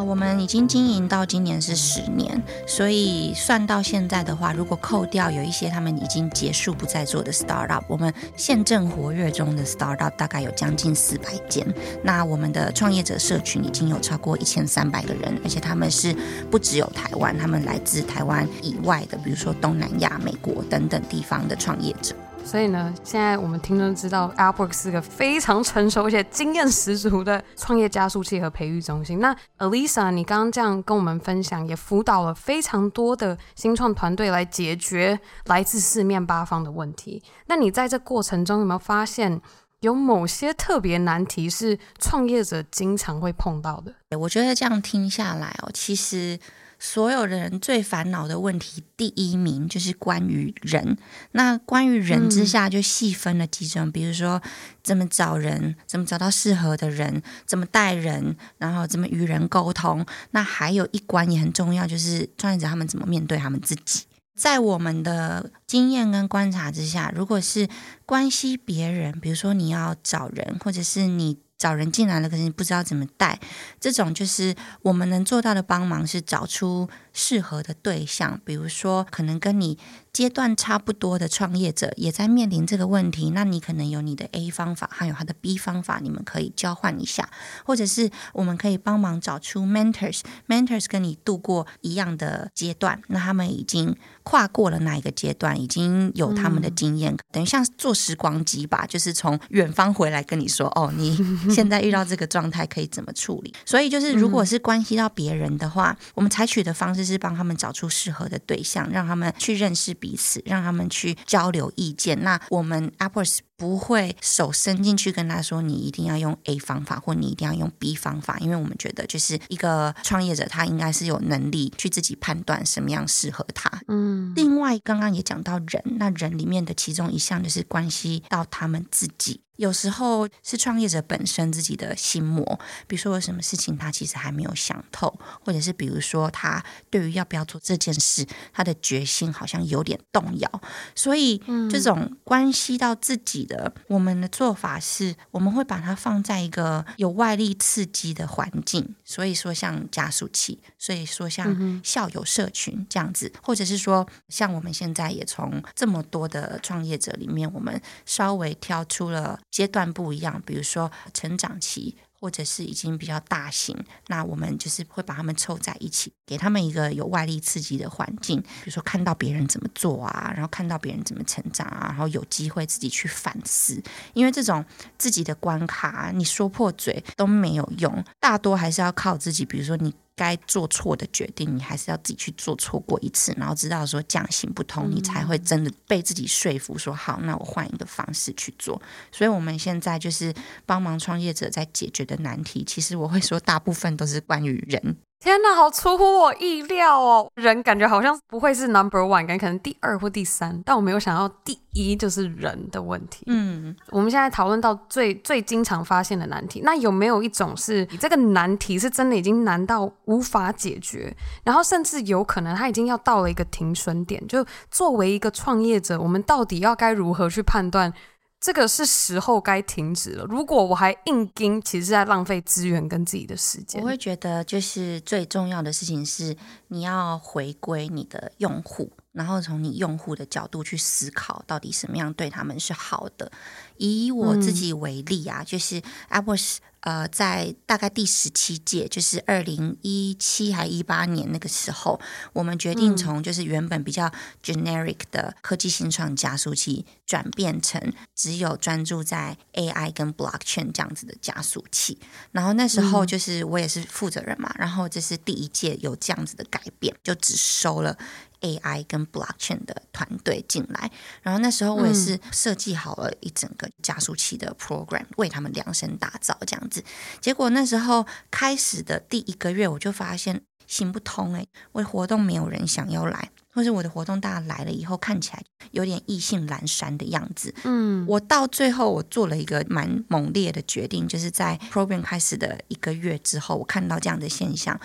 [0.02, 11.66] 我们已经经营到今年是十年，所以算到现在的话，如果扣掉有一些他们已经结束不再做的 startup，我们现正活跃中的 startup 大概有将近四百间。
[12.02, 16.14] 那我们的创业者社群已经有超过一千三百个人，而且他们是
[16.50, 22.14] 不只有台湾，他们来自台湾以外的，比如说东南亚、美国等等地方的创业者。
[22.48, 29.20] 所以呢，现在我们听众知道 a p p w o r k 是个非常成熟而且经验十足的创业加速器和培育中心。
[29.20, 37.22] 那 Alisa，你刚刚这样跟我们分享，也辅导了非常多的新创团队来解决来自四面八方的问题。
[37.48, 39.38] 那你在这过程中有没有发现，
[39.80, 44.18] 有某些特别难题是创业者经常会碰到的？
[44.18, 46.40] 我觉得这样听下来哦，其实。
[46.78, 50.96] 所有的人最烦恼的问题，第一名就是关于人。
[51.32, 54.40] 那关于人之下，就细分了几种，嗯、比如说
[54.82, 60.06] 怎么找人，怎么找到适合的人，怎么带人，然后怎么与人沟通。
[60.30, 64.04] 那还有一关也很重要，就是创业者他们怎么面对他们自己。
[64.36, 67.68] 在我们的经验跟观察之下，如果是
[68.06, 71.38] 关系别人，比如说你要找人，或者是你。
[71.58, 73.38] 找人进来了，可是你不知道怎么带，
[73.80, 79.76] 这种就是我们能做到的帮忙是找出适合的对象，比如说可能跟你
[80.18, 87.30] 阶段差不多的创业者也在面临这个问题，那你可能有你的 A 方法，还有他的 B 方法，你们可以交换一下，
[87.64, 101.16] 或者是我们可以帮忙找出 mentors，mentors 跟你度过一样的阶段，那他们已经跨过了那一个阶段，已经有他们的经验，嗯、等于像做时光机吧，就是从远方回来跟你说，哦，你
[101.48, 103.54] 现在遇到这个状态可以怎么处理？
[103.64, 112.22] 所以就是如果是关系到别人的话，我们采取的方式是帮他们找出适合的对象，让他们去认识彼此，让他们去交流意见。
[112.22, 123.68] 那我们 apples 不会手伸进去跟他说，你一定要用 A 方法，或你一定要用 B 方法，因为我们觉得就是一个创业者，他应该是有能力去自己判断什么样适合他。
[123.88, 129.40] 嗯，另外刚刚也讲到人，那人里面的其中一项就是关系到他们自己。
[129.56, 140.62] 有时候是创业者本身自己的心魔，比如说有什么事情他其实还没有想透，或者是比如说他对于要不要做这件事，他的决心好像有点动摇。
[140.94, 159.40] 所以这种关系到自己的，我们的做法是，我们会把它放在一个有外力刺激的环境，所以说像加速器，所以说像校友社群这样子，或者是说像我们现在也从这么多的创业者里面，我们稍微挑出了。
[159.50, 163.76] 阶段不一样，比如说成长期，或者是已经比较大型，
[164.08, 173.82] 那我们就是会把他们凑在一起，给他们一个有外力刺激的环境，比如说看到别人怎么做啊，然后看到别人怎么成长啊，然后有机会自己去反思，
[174.14, 174.64] 因为这种
[174.96, 179.94] 自己的关卡，你说破嘴都没有用，大多还是要靠自己，比如说你。
[180.18, 188.82] 该做错的决定，你还是要自己去做错过一次，然后知道说这样行不通，你才会真的被自己说服说好，那我换一个方式去做。
[189.12, 190.34] 所以，我们现在就是
[190.66, 194.96] 帮忙创业者在解决的难题，其实我会说大部分都是关于人。
[195.20, 197.28] 天呐，好出乎我意料哦！
[197.34, 203.24] 人感觉好像不会是 number one，感觉可能第二或第三，但我没有想到第一就是人的问题。
[203.26, 214.24] 嗯，我们现在讨论到最最经常发现的难题，那有没有一种是你这个难题是真的已经难到无法解决，然后甚至有可能它已经要到了一个停损点？
[214.28, 217.92] 就作为一个创业者，我们到底要该如何去判断？
[218.40, 220.24] 这个是时候该停止了。
[220.24, 223.82] 如果我还硬盯，其实是在浪费资源跟自己的时间。
[223.82, 226.36] 我会觉得，就是最重要的事情是，
[226.68, 233.30] 你要回归你的用户，然后从你用户的角度去思考，到底什么样对他们是好的。
[233.76, 236.56] 以我自己为例啊，嗯、就是 AppWorks。
[236.80, 242.00] 呃，在大概第十七届，就是二零一七还一八年那个时候，
[242.32, 244.10] 我们决定从就是原本比较
[244.44, 251.98] generic 的科技新创加速器，转变成只有专注在 AI 跟 blockchain 这样子的加速器。
[252.30, 257.98] 然后那时候就是我也是负责人嘛，然后这是第一届有这样子的改变，就只收了。
[258.40, 260.90] AI 跟 Blockchain 的团队进来，
[261.22, 266.82] 然后那时候我也是设计好了一整个加速器的 program，为他们量身打造这样子。
[267.20, 277.54] 结果那时候开始的第一个月，我就发现行不通诶，我的活动没有人想要来，或是我的活动大家来了以后看起来有点意兴阑珊的样子。
[277.64, 284.78] 嗯，我到最后我做了一个蛮猛烈的决定，就是在 program 开始的一个月之后，我看到这样的现象。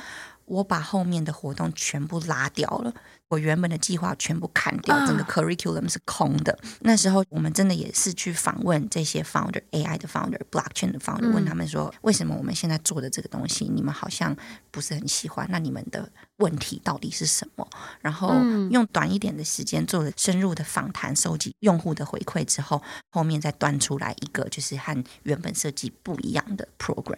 [0.45, 2.93] 我把后面的活动全部拉掉了，
[3.33, 6.57] 我原本的计划全部砍掉，整个 curriculum 是空的。
[6.81, 14.35] 那时候我们真的也是去访问这些 founder，AI 的 founder，blockchain 的 founder，问他们说，为什么我们现在做的这个东西，你们好像
[14.69, 15.47] 不是很喜欢？
[15.49, 17.67] 那你们的问题到底是什么？
[18.01, 18.35] 然后
[18.69, 27.17] 用短一点的时间做了深入的访谈，收集用户的回馈之后，后面再端出来一个就是和原本设计不一样的 program。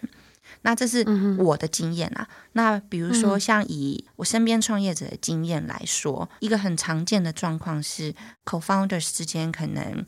[0.65, 1.05] 那这是
[1.37, 2.27] 我的经验啊。
[2.53, 10.03] 那比如说，像以我身边创业者的经验来说，一个很常见的状况是，co-founders 之间可能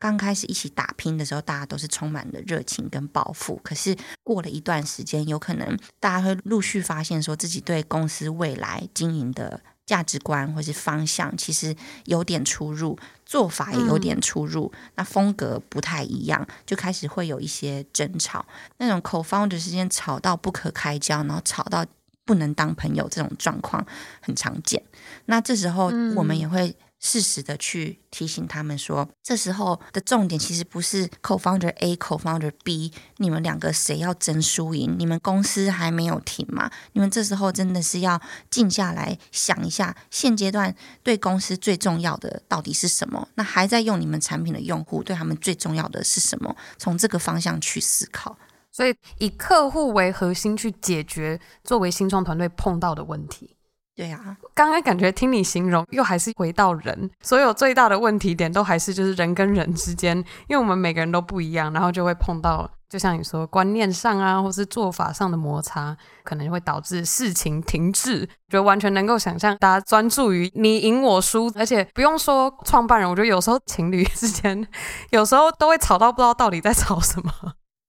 [0.00, 3.60] 刚开始一起打拼的时候，大家都是充满了热情跟抱负。
[3.62, 9.60] 可是过了一段时间，有可能大家会陆续发现，说自己对公司未来经营的。
[9.90, 11.74] 价值观或是方向其实
[12.04, 18.46] 有点出入，做法也有点出入，嗯、那风格不太一样，就开始会有一些争吵。
[18.76, 21.84] 那种 co-founder 之间吵到不可开交，然后吵到
[22.24, 23.84] 不能当朋友，这种状况
[24.20, 24.80] 很常见。
[25.24, 26.76] 那这时候我们也会。
[27.00, 34.94] 适时的去提醒他们说，这时候的重点其实不是 co-founder A、co-founder B，你们两个谁要争输赢？
[34.98, 36.70] 你们公司还没有停嘛？
[36.92, 43.26] 你们这时候真的是要静下来想一下，现阶段对公司最重要的到底是什么？
[43.34, 46.54] 那还在用你们产品的用户对他们最重要的是什么？
[46.76, 48.36] 从这个方向去思考。
[48.72, 53.56] 所以以客户为核心去解决作为新创团队碰到的问题。
[54.00, 60.16] 对啊，刚刚感觉听你形容，又还是回到人，所有最大的问题点都还是就是人跟人之间，
[60.48, 65.94] 因为我们每个人都不一样，然后就会碰到，就像你说观念上啊，或是做法上的摩擦，
[66.24, 68.26] 可能会导致事情停滞。
[68.48, 74.66] 就完全能够想象，大家专注于你赢我输，而且不用说创办人，我觉得有时候情侣之间，
[75.10, 77.30] 有时候都会吵到不知道到底在吵什么。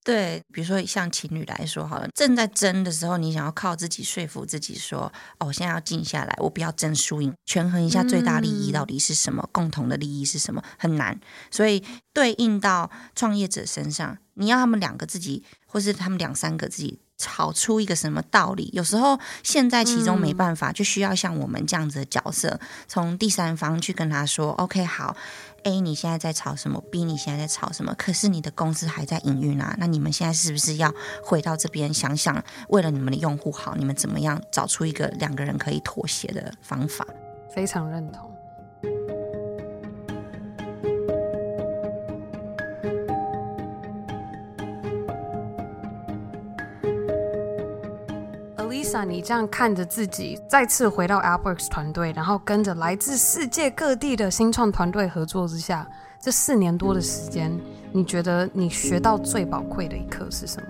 [0.04, 11.20] 对，比如说像情侣来说好了，正在争的时候，你想要靠自己说服自己说，哦，我现在要静下来，我不要争输赢，权衡一下最大利益到底是什么，嗯、共同的利益是什么，很难。
[11.52, 11.84] 所以
[12.14, 17.00] 对应到创业者身上，你要他们两个自己，或是他们两三个自己。
[17.24, 18.72] 吵出一个什么道理？
[18.74, 25.16] 有时候现在其中没办法，嗯、就需要像我们这样子的角色，从第三方去跟他说：“OK，好
[25.64, 27.94] ，A 你现在在吵什么？B 你现在在吵什么？
[27.98, 30.94] 可是你的公司还在营运啊，那你们现在是不是要
[31.24, 37.06] 回到这边想想，为了你们的用户好，你们怎么样找出一个两个人可以妥协的方法？”
[37.54, 38.32] 非常认同。
[48.68, 55.88] Lisa，你这样看着自己再次回到 AppWorks 团队，然后跟着来自世界各地的新创团队合作之下，
[56.22, 57.52] 这四年多的时间，
[57.92, 60.68] 你觉得你学到最宝贵的一课是什么？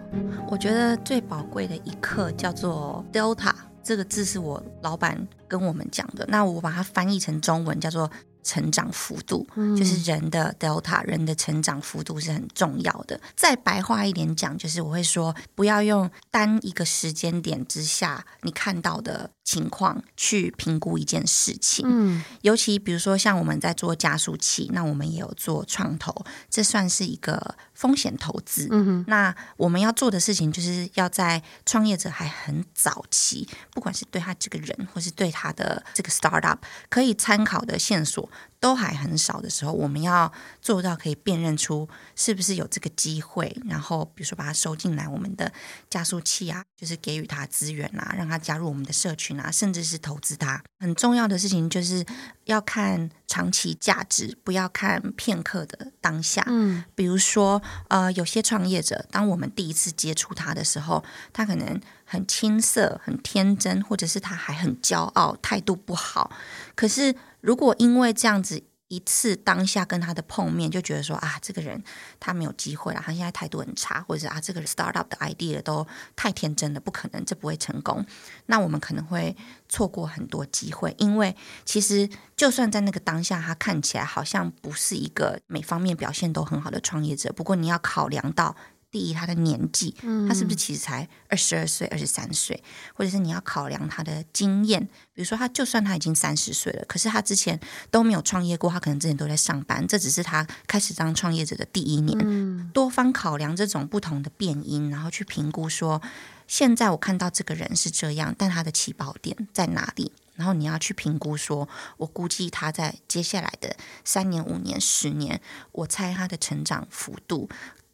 [0.50, 8.10] 我觉得最宝贵的一课叫做 Delta，这个字是我老板跟我们讲的，那我把它翻译成中文叫做。
[8.44, 13.20] 成长幅度就是人的 delta，人的成长幅度是很重要的。
[13.36, 21.86] 再白话一点讲，就是我会说，不要用单一个时间点之下你看到的情况去评估一件事情。
[21.88, 26.14] 嗯，尤其比如说像我们在做加速器，那我们也有做创投，
[26.50, 28.68] 这算是一个风险投资。
[28.70, 36.60] 嗯哼，那我们要做的事情就是要在创业者还很早期，不管是对他这个人，或是对他的这个 startup，
[36.90, 38.30] 可以参考的线索。
[38.62, 40.32] 都还很少的时候，我们要
[40.62, 45.52] 做到可以辨认出是不是有这个机会，然后比如说把它收进来我们的
[45.90, 50.64] 加速器啊，就是给予他资源啊，让他加入我们的社群啊，甚至是投资他。
[50.80, 52.06] 很重要的事情就是
[52.46, 56.44] 要看长期价值，不要看片刻的当下。
[56.48, 61.04] 嗯，比如说呃，有些创业者，当我们第一次接触他的时候，
[61.34, 61.82] 他可能
[62.12, 66.32] 很青涩、很天真，或者是他还很骄傲，态度不好，
[66.76, 67.16] 可是。
[67.42, 71.84] 如果因为这样子一次当下跟他的碰面，就觉得说啊，这个人
[72.20, 78.06] 他没有机会了，他现在态度很差，或者是啊，这个 startup 的 idea 都太天真了，不可能，这不会成功。
[78.46, 79.36] 那我们可能会
[79.68, 81.36] 错过很多机会，因为
[81.66, 82.08] 其实
[82.38, 88.56] 就算在那个当下，他看起来好像不是一个每方面表现都很好的创业者，不过你要考量到。
[88.92, 89.96] 第一，他的年纪，
[90.28, 92.62] 他是不是其实才二十二岁、二十三岁？
[92.94, 94.84] 或者是你要考量他的经验，
[95.14, 97.58] 比如说他就算他已经三十岁了，可是他之前
[97.90, 102.70] 都没有创业过，他可能之前都在上班，这只是他开始当创业者的第一年。
[102.74, 106.02] 多方考量这种不同的变因，然后去评估说，
[106.46, 110.12] 现在我看到这个人是这样，但他的起跑点在哪里？
[110.36, 115.40] 然后你要去评估说，我估计他在接下来的三年、五年、十年，
[115.72, 117.48] 我猜他的成长幅度。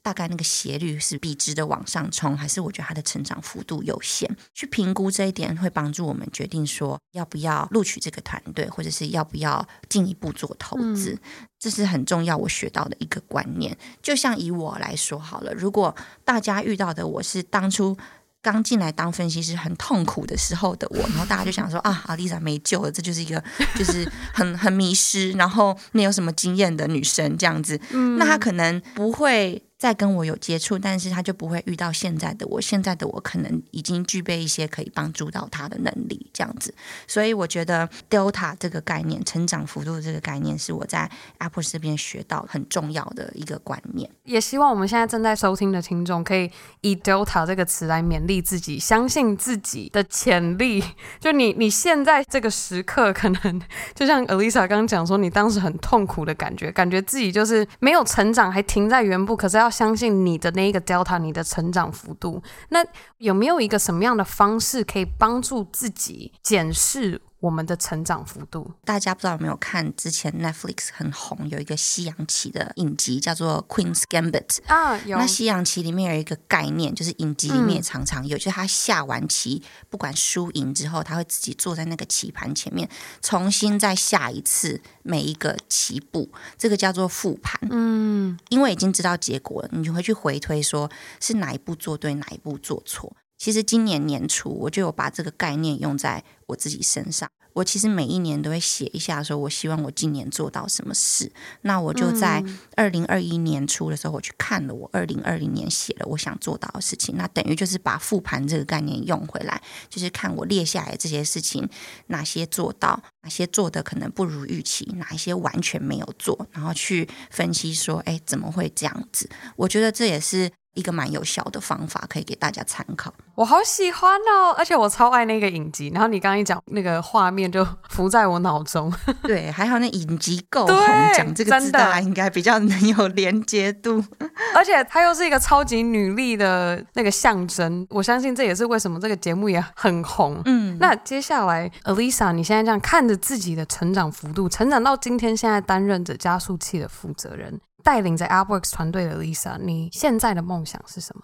[0.07, 4.25] 大概那个斜率是笔直的往上冲，还是我觉得它的成长幅度有限？
[4.53, 11.11] 去评估这一点会帮助我们决定说要不要录取这个团队，或者是要不要进一步做投资。
[11.11, 11.19] 嗯、
[11.59, 13.77] 这是很重要，我学到的一个观念。
[14.01, 15.93] 就像以我来说好了，如果
[16.23, 17.97] 大家遇到的我是当初
[18.41, 23.43] 刚进来当分析师很痛苦的时候的我，然后大家就想说啊，阿丽莎没救了，这就是一个
[23.75, 29.61] 就是很很迷失，然后没有什么经验的女生这样子，嗯、那她可能不会。
[29.77, 32.59] 再跟我有接触，但是他就不会遇到现在的我。
[32.59, 36.73] 现在的我可能已经具备一些可以帮助到他的能力，这样子。
[37.05, 44.09] 所以我觉得 Delta 这个概念，成长幅度这个概念，是我在 Apple 这边学到很重要的一个观念。
[44.23, 46.51] 也希望我们现在正在收听的听众，可以
[46.81, 50.83] 以 Delta 这个词来勉励自己，相信自己的潜力。
[51.19, 53.61] 就你你现在这个时刻，可能
[53.93, 59.37] 就像 Alyssa 刚刚讲说，你当时很痛苦的感觉，感觉自己就是没有成长，还停在原步。
[59.37, 62.41] 可是要要相信你的那一个 delta，你的成长幅度。
[62.69, 62.79] 那
[63.17, 68.71] 有没有一个什么样的方式可以帮助自己检视我们的成长幅度。
[68.83, 74.97] 大家不知道有没有看之前 Netflix 很红有一个西洋棋的影集，叫做 Queen's Gambit 啊。
[75.05, 75.17] 有。
[75.17, 82.89] 那西洋棋里面有一个概念，就是影集里面也常常有，嗯、就是他下完棋，不管输赢之后，他会自己坐在那个棋盘前面，
[83.21, 87.59] 重新再下一次每一个棋步，这个叫做复盘。
[87.69, 93.15] 嗯，因为已经知道结果了，你就会去回推，说是哪一步做对，哪一步做错。
[93.37, 97.29] 其实今年年初我就有把这个概念用在我自己身上。
[97.53, 101.31] 我其实每一年都会写一下，说我希望我今年做到什么事。
[101.61, 102.43] 那我就在
[102.75, 107.17] 二零二一年初的时候，我去看了我二零二零年写了我想做到的事情。
[107.17, 109.59] 那等于就是把复盘这个概念用回来，
[109.89, 111.67] 就是看我列下来这些事情，
[112.07, 119.27] 哪些做到，哪些做的可能不如预期，哪一些完全没有做，然后去分析说，哎，怎么会这样子？
[119.55, 120.51] 我觉得这也是。
[120.77, 123.13] 一个蛮有效的方法，可以给大家参考。
[123.35, 125.91] 我好喜欢哦，而且我超爱那个影集。
[125.93, 128.93] 然后你刚刚一讲那个画面，就浮在我脑中。
[129.23, 130.77] 对，还好那影集够红，
[131.15, 134.03] 讲这个字大家应该比较能有连接度。
[134.55, 140.41] 而且它又是一个超级女力的那个象征，我相信这也是为什么这个节目也很红。
[140.45, 147.59] 嗯，那接下来，Alyssa，你现在这样看着自己的成长幅度，成长到今天，现在担任着加速器的负责人。
[147.87, 151.23] 带领着 AppWorks 团队的 Alyssa，你现在的梦想是什么？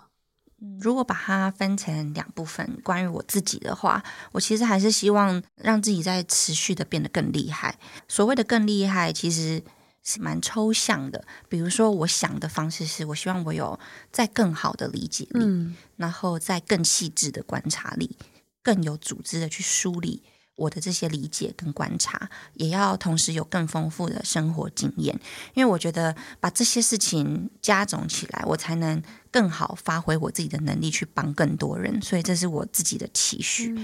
[0.79, 4.01] 如果把它分成两部分，关于我自己的话，
[4.31, 7.77] 我其实还是希望让自己在持续的变得更厉害。
[8.07, 9.61] 所谓的更厉害，其实
[10.05, 11.25] 是蛮抽象的。
[11.49, 13.77] 比如说，我想的方式是我希望我有
[14.09, 18.17] 再更好的理解力，嗯，然后再更细致的观察力，
[18.63, 20.23] 更有组织的去梳理。
[20.55, 25.19] 我的这些理解跟观察，也要同时有更丰富的生活经验，
[25.53, 29.01] 因为我觉得把这些事情加总起来，我才能
[29.31, 33.75] 更好发挥我自己的能力去帮更多人，所以这是我自己的期许。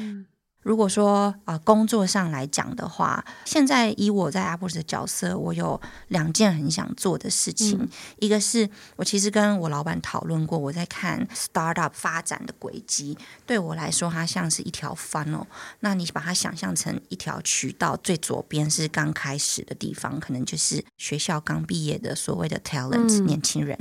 [0.61, 5.79] 如果说啊、呃，工作上来讲的话，现在以我在 AppWorks 的角色，我有
[6.09, 7.79] 两件很想做的事情。
[7.79, 7.89] 嗯、
[8.19, 15.45] 一个是我其实跟我老板讨论过，我在看 startup 发展的轨迹，对我来说，它像是一条 funnel。
[15.79, 23.77] 那你把它想象成一条渠道，最左边是刚开始的地方，可能就是学校刚毕业的所谓的 talent、嗯、年轻人。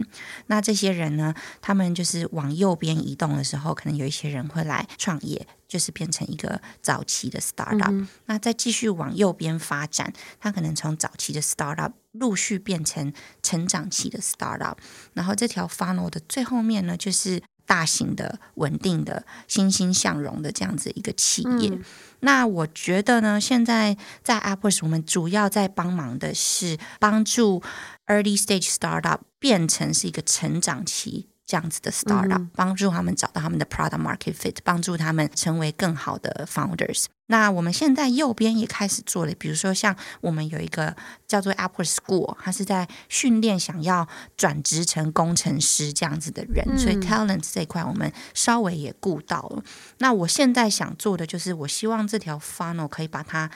[0.47, 5.47] 那这些人呢，他们就是往右边移动的时候，可能有一些人会来创业。
[5.69, 13.13] 就是变成一个早期的 startup，嗯，那再继续往右边发展，它可能从早期的 startup 陆续变成
[13.43, 14.77] 成长期的 startup，
[15.13, 21.69] 然后这条 funnel 的最后面呢，就是大型的、稳定的、欣欣向荣的这样子一个企业。
[21.69, 21.85] 嗯。
[22.21, 27.63] 那我觉得呢，现在在 AppWorks 我们主要在帮忙的是帮助
[28.07, 31.28] early stage startup 变成是一个成长期。
[31.49, 37.07] 这样子的 startup，帮助他们找到他们的 product market fit，帮助他们成为更好的 founders。
[37.31, 40.95] 那我们现在右边也开始做了，比如说像我们有一个
[41.27, 49.63] 叫做 AppWorks School，它是在训练想要转职成工程师这样子的人，嗯、所以 talent 这一块我们稍微也顾到了。
[49.99, 53.51] 那我现在想做的就是，我希望这条 funnel 可以把它。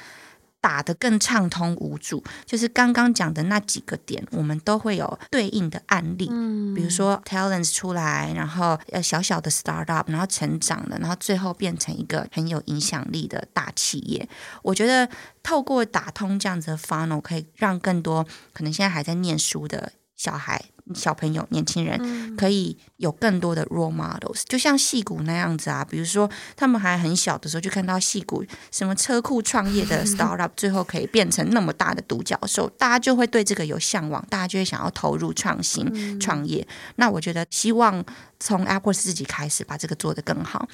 [0.63, 6.29] 打得更畅通无阻，就是刚刚讲的那几个点，我们都会有对应的案例。
[6.31, 14.27] 嗯，比如说 talents 出来，然后呃小小的 startup，然后成长了，然后最后变成一个很有影响力的大企业。
[14.63, 15.09] 我觉得
[15.43, 19.93] 透过打通这样子的 funnel，可以让更多可能现在还在念书的
[20.23, 20.63] 小孩。
[20.97, 25.85] 小朋友、年轻人可以有更多的 role models，就像戏骨那样子啊。
[25.89, 36.67] 比如说，他们还很小的时候就看到戏骨什么车库创业的 startup， 最后可以变成那么大的独角兽，大家就会对这个有向往，大家就会想要投入创新创业。
[36.97, 38.05] 那我觉得，希望
[38.41, 40.69] 从 AppWorks 自己开始把这个做得更好。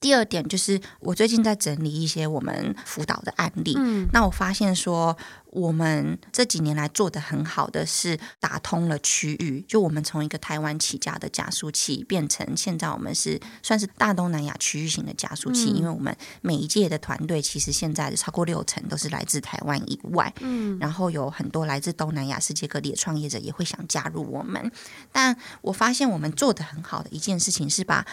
[0.00, 3.74] 第二点就是，我最近在整理一些我们辅导的案例。
[3.76, 9.64] 嗯，那我发现说，我们这几年来做的很好的是打通了区域。
[9.66, 15.72] 就我们从一个台湾起家的加速器，变成现在我们是算是大东南亚区域型的加速器。
[15.72, 20.32] 嗯，因为我们每一届的团队其实现在超过六成都是来自台湾以外。
[20.38, 24.70] 嗯，然后有很多来自东南亚世界各地的创业者也会想加入我们。
[25.10, 28.06] 但我发现我们做的很好的一件事情是把。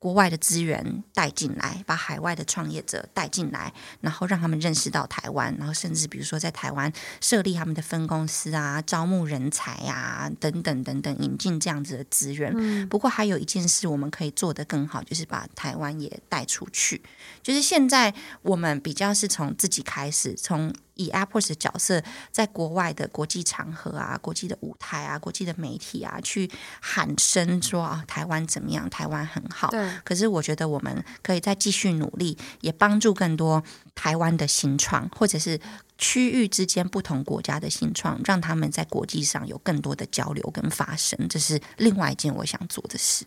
[0.00, 3.70] 国外的资源带进来，把海外的创业者带进来，
[4.00, 6.90] 然后让他们认识到台湾，然后甚至比如说在台湾
[7.20, 12.50] 设立他们的分公司啊，招募人才啊，等等等等，引进这样子的资源。
[12.56, 12.88] 嗯。
[12.88, 17.02] 不过还有一件事我们可以做得更好，就是把台湾也带出去。
[17.42, 20.74] 就是现在我们比较是从自己开始，从。
[21.00, 28.88] 以 AppWorks 的角色，在国外的国际场合啊、国际的舞台啊、国际的媒体啊，去喊声说啊，台湾怎么样？
[28.90, 29.68] 台湾很好。
[29.70, 29.90] 对。
[30.04, 33.62] 可是我觉得我们可以再继续努力，也帮助更多
[33.94, 35.58] 台湾的新创，或者是
[35.96, 41.28] 区域之间不同国家的新创，让他们在国际上有更多的交流跟发生。
[41.28, 43.24] 这是另外一件我想做的事。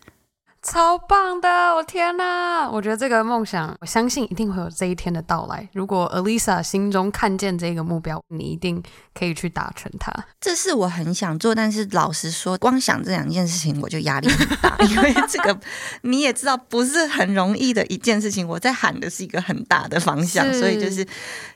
[0.63, 1.75] 超棒的！
[1.75, 5.67] 我天哪，我觉得这个梦想，我相信一定会有这一天的到来。
[5.73, 8.81] 如果 Alyssa 心中看见这个目标，你一定
[9.13, 10.11] 可以去达成它。
[10.39, 15.59] 这是我很想做，但是老实说，光想这两件事情我就压力很大， 因为这个
[16.03, 18.47] 你也知道不是很容易的一件事情。
[18.47, 21.05] 我在喊的是一个很大的方向，所以就是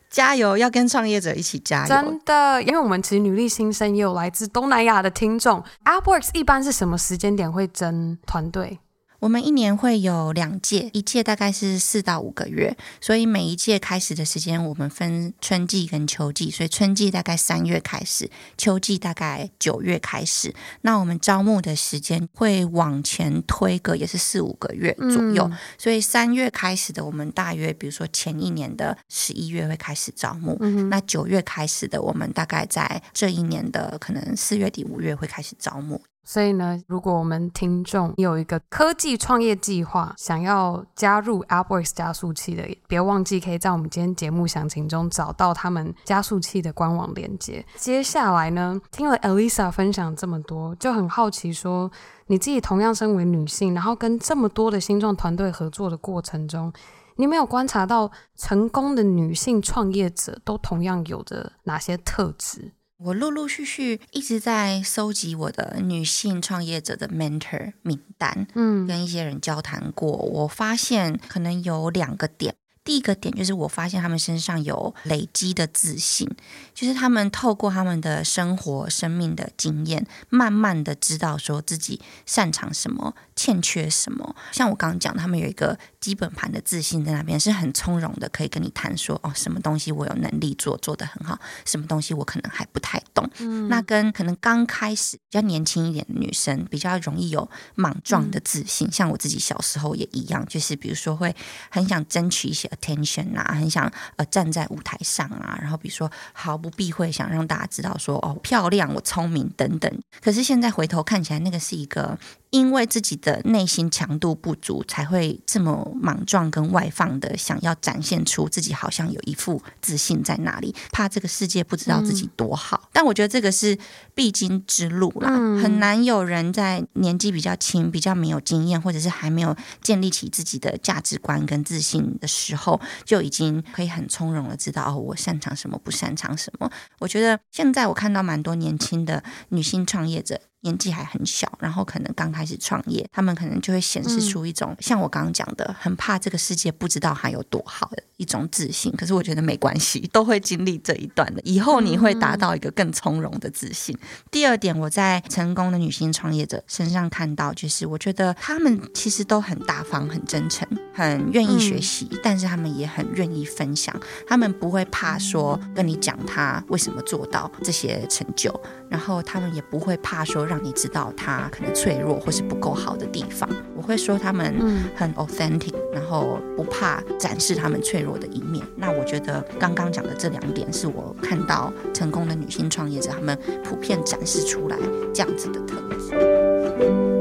[0.10, 1.88] 加油，要跟创业者一起加油。
[1.88, 5.64] 真的，因为我们其实女力新生也有来自东南亚的听众。
[5.86, 8.80] AppWorks 一般是什么时间点会征团队？
[9.20, 20.54] 我们一年会有两届，一届大概是四到五个月，所以每一届开始的时间我们分春季跟秋季，所以春季大概三月开始，秋季大概九月开始。
[20.82, 36.00] 那我们招募的时间会往前推个也是四五个月左右，嗯、所以三月开始的我们大约，比如说前一年的十一月会开始招募，嗯、那九月开始的我们大概在这一年的可能四月底五月会开始招募。
[36.30, 47.66] 所以呢，如果我们听众有一个科技创业计划，想要加入 AppWorks 加速器的，别忘记可以在我们今天节目详情中找到他们加速器的官网链接。
[47.78, 51.90] 接下来呢，听了 Elisa 分享这么多，就很好奇说，
[52.26, 56.74] 你自己同样身为女性，然后跟这么多的新创团队合作的过程中，
[57.16, 62.74] 你有没有观察到成功的女性创业者都同样有着哪些特质？
[62.98, 72.56] 我陆陆续续一直在搜集我的女性创业者的 mentor 名单，嗯，跟一些人交谈过，我发现可能有两个点。
[72.88, 76.26] 第一个点就是我发现他们身上有累积的自信，
[76.74, 84.34] 就是他们透过他们的生活、生命的经验，慢慢的知道说自己擅长什么、欠缺什么。
[84.54, 91.36] 像我刚刚讲，他们有一个基本盘的自信在那边，是很从容的，可以跟你谈说哦，什么东西我有能力做，做得很好；
[91.66, 93.30] 什么东西我可能还不太懂。
[93.40, 98.88] 嗯，那跟可能刚开始比较年轻一点的女生，比较容易有莽撞的自信。
[98.88, 101.36] 嗯，像我自己小时候也一样，就是比如说会
[101.70, 102.72] 很想争取一些。
[102.78, 109.92] Attention 啊，很想呃站在舞台上啊，然后比如说毫不避讳想让大家知道说哦，漂亮，我聪明等等。
[110.22, 112.18] 可是现在回头看起来，那个是一个。
[112.52, 122.82] 因为自己的内心强度不足，才会这么莽撞跟外放的想要展现出自己好像有一副自信在那里，怕这个世界不知道自己多好。
[122.86, 123.78] 嗯、但我觉得这个是
[124.16, 136.72] 必经之路啦，嗯、很难有人在年纪比较轻、比较没有经验，或者是还没有建立起自己的价值观跟自信的时候，就已经可以很从容的知道哦，我擅长什么，不擅长什么。
[137.00, 140.40] 我觉得现在我看到蛮多年轻的女性创业者。
[140.68, 148.92] 年纪还很小，然后可能刚开始创业，他们可能就会显示出一种、嗯、像我刚刚讲的，很怕这个世界不知道还有多好的一种自信。
[148.98, 153.98] 可是我觉得没关系，都会经历这一段的，以后你会达到一个更从容的自信。
[154.02, 163.98] 嗯、第二点，我在成功的女性创业者身上看到，就是我觉得他们其实都很大方、很真诚、很愿意学习，嗯、但是他们也很愿意分享。
[164.28, 168.52] 他们不会怕说跟你讲他为什么做到这些成就，
[168.90, 170.48] 然后他们也不会怕说。
[170.48, 174.56] 让你知道他可能脆弱或是不够好的地方，我会说他们
[174.96, 178.66] 很 authentic，然后不怕展示他们脆弱的一面。
[178.78, 184.78] 那我觉得刚刚讲的这两点是我看到成功的女性创业者他们普遍展示出来
[185.14, 187.17] 这样子的特质。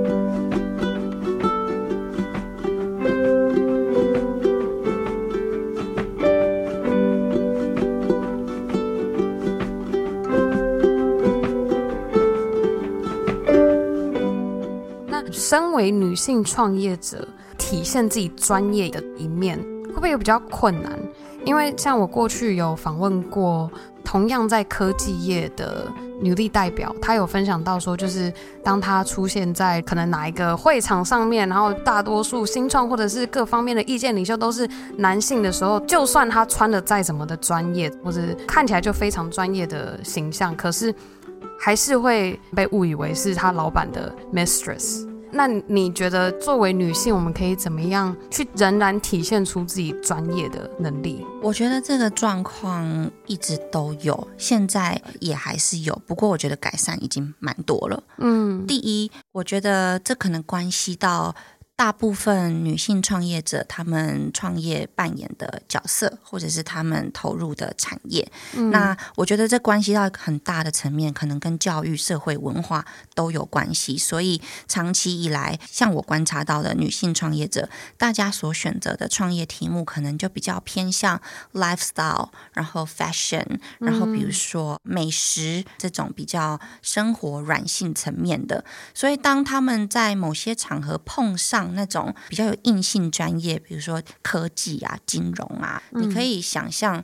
[15.56, 17.26] 身为女性创业者，
[17.56, 20.92] 体现自己专业的一面，会不会有比较困难？
[21.46, 23.70] 因为像我过去有访问过
[24.04, 25.90] 同样在科技业的
[26.20, 28.30] 女力代表，她有分享到说，就是
[28.62, 40.94] 当她出现在可能哪一个会场上面，然后大多数新创或者是各方面的意见领袖都是男性的时候，就算她穿的再怎么的专业，或者看起来就非常专业的形象，可是
[41.58, 45.06] 还是会被误以为是她老板的 mistress。
[45.36, 51.24] 那你觉得作为女性，我们可以怎么样去仍然体现出自己专业的能力？
[51.42, 58.02] 我觉得这个状况一直都有，现在也还是有，不过我觉得改善已经蛮多了。
[58.16, 61.36] 嗯，第一，我觉得这可能关系到
[61.76, 68.26] 大部分女性创业者，她们创业扮演的角色，或者是她们投入的产业，
[68.56, 72.82] 嗯、那我觉得这关系到很大的层面，可能跟教育、社会、文化
[73.16, 73.98] 都有关系。
[73.98, 81.20] 所以长期以来，像我观察到的女性创业者，大家所选择的创业题目，可能就比较偏向
[81.54, 88.64] lifestyle，然后 fashion，然后比如说美食这种比较生活软性层面的。
[88.94, 97.02] 所以当他们在某些场合碰上，那种比较有硬性专业，比如说科技啊、金融啊，你可以想象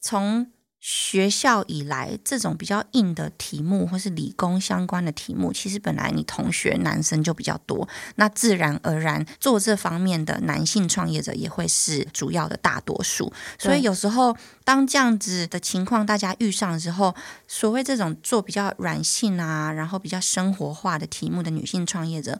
[0.00, 0.50] 从。
[0.84, 13.32] 学校以来，这种比较硬的题目，或是理工相关的题目，其实本来你同学男生就比较多，那自然而然做这方面的男性创业者也会是主要的大多数。
[13.60, 17.14] 所以有时候当这样子的情况大家遇上的时候，
[17.46, 22.36] 所谓这种做比较软性啊，然后比较生活化的题目的女性创业者。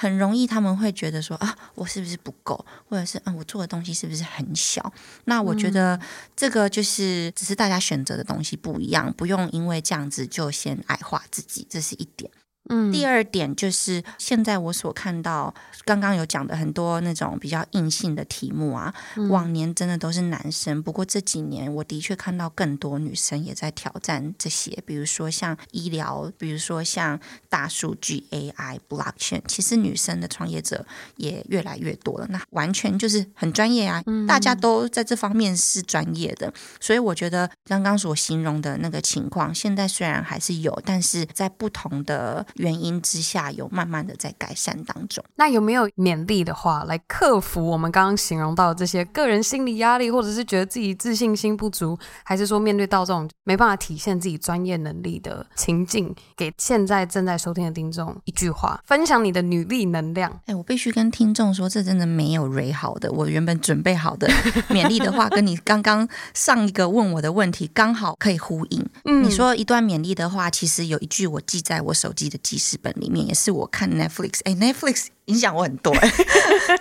[0.00, 4.90] 很容易他们会觉得说啊，我是不是不够，或者是嗯，我做的东西是不是很小？
[5.26, 6.00] 那我觉得
[6.34, 12.30] 这个就是只是大家选择的东西不一样，不用因为这样子就先矮化自己，这是一点。
[12.68, 15.52] 嗯，第二点就是现在我所看到，
[15.84, 30.86] 刚刚有讲的很多那种比较硬性的题目啊，嗯、往年真的都是男生，不过这几年我的确看到更多女生也在挑战这些，比如说像医疗，比如说像大数据 AI、Blockchain，其实女生的创业者
[31.16, 32.26] 也越来越多了。
[32.30, 42.46] 那完全就是很专业啊，大家都在这方面是专业的，所以我觉得刚刚所形容的那个情况，现在虽然还是有，但是在不同的。
[42.54, 45.22] 原因之下有慢慢的在改善当中。
[45.36, 60.40] 那有没有勉励的话来克服我们刚刚形容到的这些个人心理压力，或者是觉得自己自信心不足，还是说面对到这种没办法体现自己专业能力的情境，给现在正在收听的听众一句话，分享你的女力能量。
[60.46, 63.12] 哎，我必须跟听众说，这真的没有 Ray 好的。
[63.12, 64.26] 我原本准备好的
[64.68, 68.84] 勉励的话，跟你刚刚上一个问我的问题刚好可以呼应。
[69.04, 72.39] 嗯，你说一段勉励的话，其实有一句我记在我手机的。
[72.42, 75.94] 记事本里面也是我看 Netflix，哎，Netflix 影响我很多。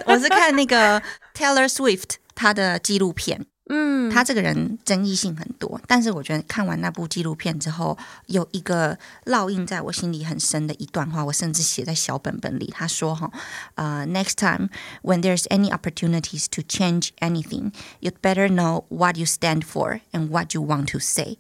[0.06, 1.02] 我是看那个
[1.34, 7.98] Taylor Swift 他的纪录片，嗯，他这个人争议性很多，但是我觉得看完那部纪录片之后，
[8.28, 12.74] 有一个烙印在我心里很深的一段话，我甚至写在小本本里。
[12.74, 13.32] 他说：“哈，
[13.76, 14.70] 呃，Next time
[15.04, 20.30] when there's any opportunities to change anything, you'd better know what you stand for and
[20.30, 21.38] what you want to say。”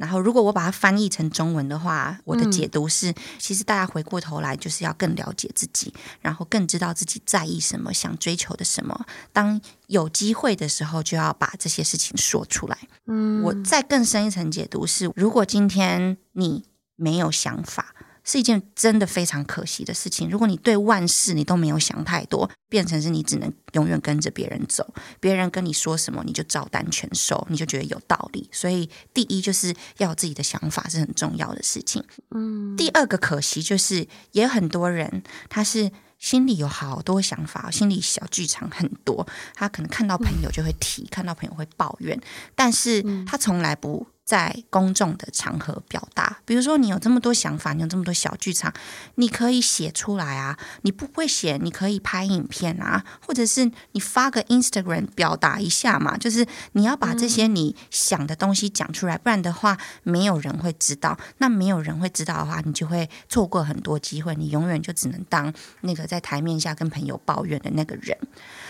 [0.00, 5.92] 然后，如果我把它翻译成中文的话，我的解读是：其实大家回过头来就是要更了解自己，
[6.22, 9.04] 然后更知道自己在意什么，想追求的什么。
[9.30, 12.78] 当有机会的时候，就要把这些事情说出来。
[13.08, 16.64] 嗯，我再更深一层解读是：如果今天你
[16.96, 17.94] 没有想法。
[18.30, 20.30] 是一件真的非常可惜的事情。
[20.30, 28.48] 如果你对万事你都没有想太多，变成是你只能永远跟着别人走，别人跟你说什么你就照单全收，你就觉得有道理。
[28.52, 32.04] 所以第一就是要有自己的想法是很重要的事情。
[32.30, 42.16] 嗯，第二个可惜就是也有很多人他是心里有好多想法，心里小剧场很多，他可能看到朋友就会提，看到朋友会抱怨，
[42.54, 44.06] 但是他从来不。
[44.30, 48.72] 在公众的场合表达，比如说你有这么多想法，你有这么多小剧场，
[49.16, 50.56] 你可以写出来啊。
[50.82, 56.16] 你不会写，你可以拍影片啊，或者是你发个 Instagram 表达一下嘛。
[56.16, 61.18] 就是你要把这些你想的东西讲出来，不然的话，没有人会知道。
[61.38, 68.16] 那没有人会知道的话，你就会错过很多机会，你永远就只能当那个在台面下跟朋友抱怨的那个人。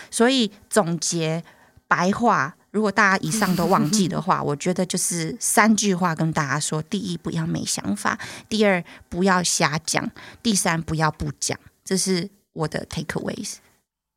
[0.09, 1.43] 所以总结
[1.87, 2.55] 白话。
[2.71, 8.17] 如果大家以上都忘记的话， 我觉得就是三句话跟大家说：第一，不要没想法；
[8.49, 10.05] 第二，不要瞎讲；
[10.41, 11.57] 第三，不要不讲。
[11.83, 13.55] 这是我的 takeaways。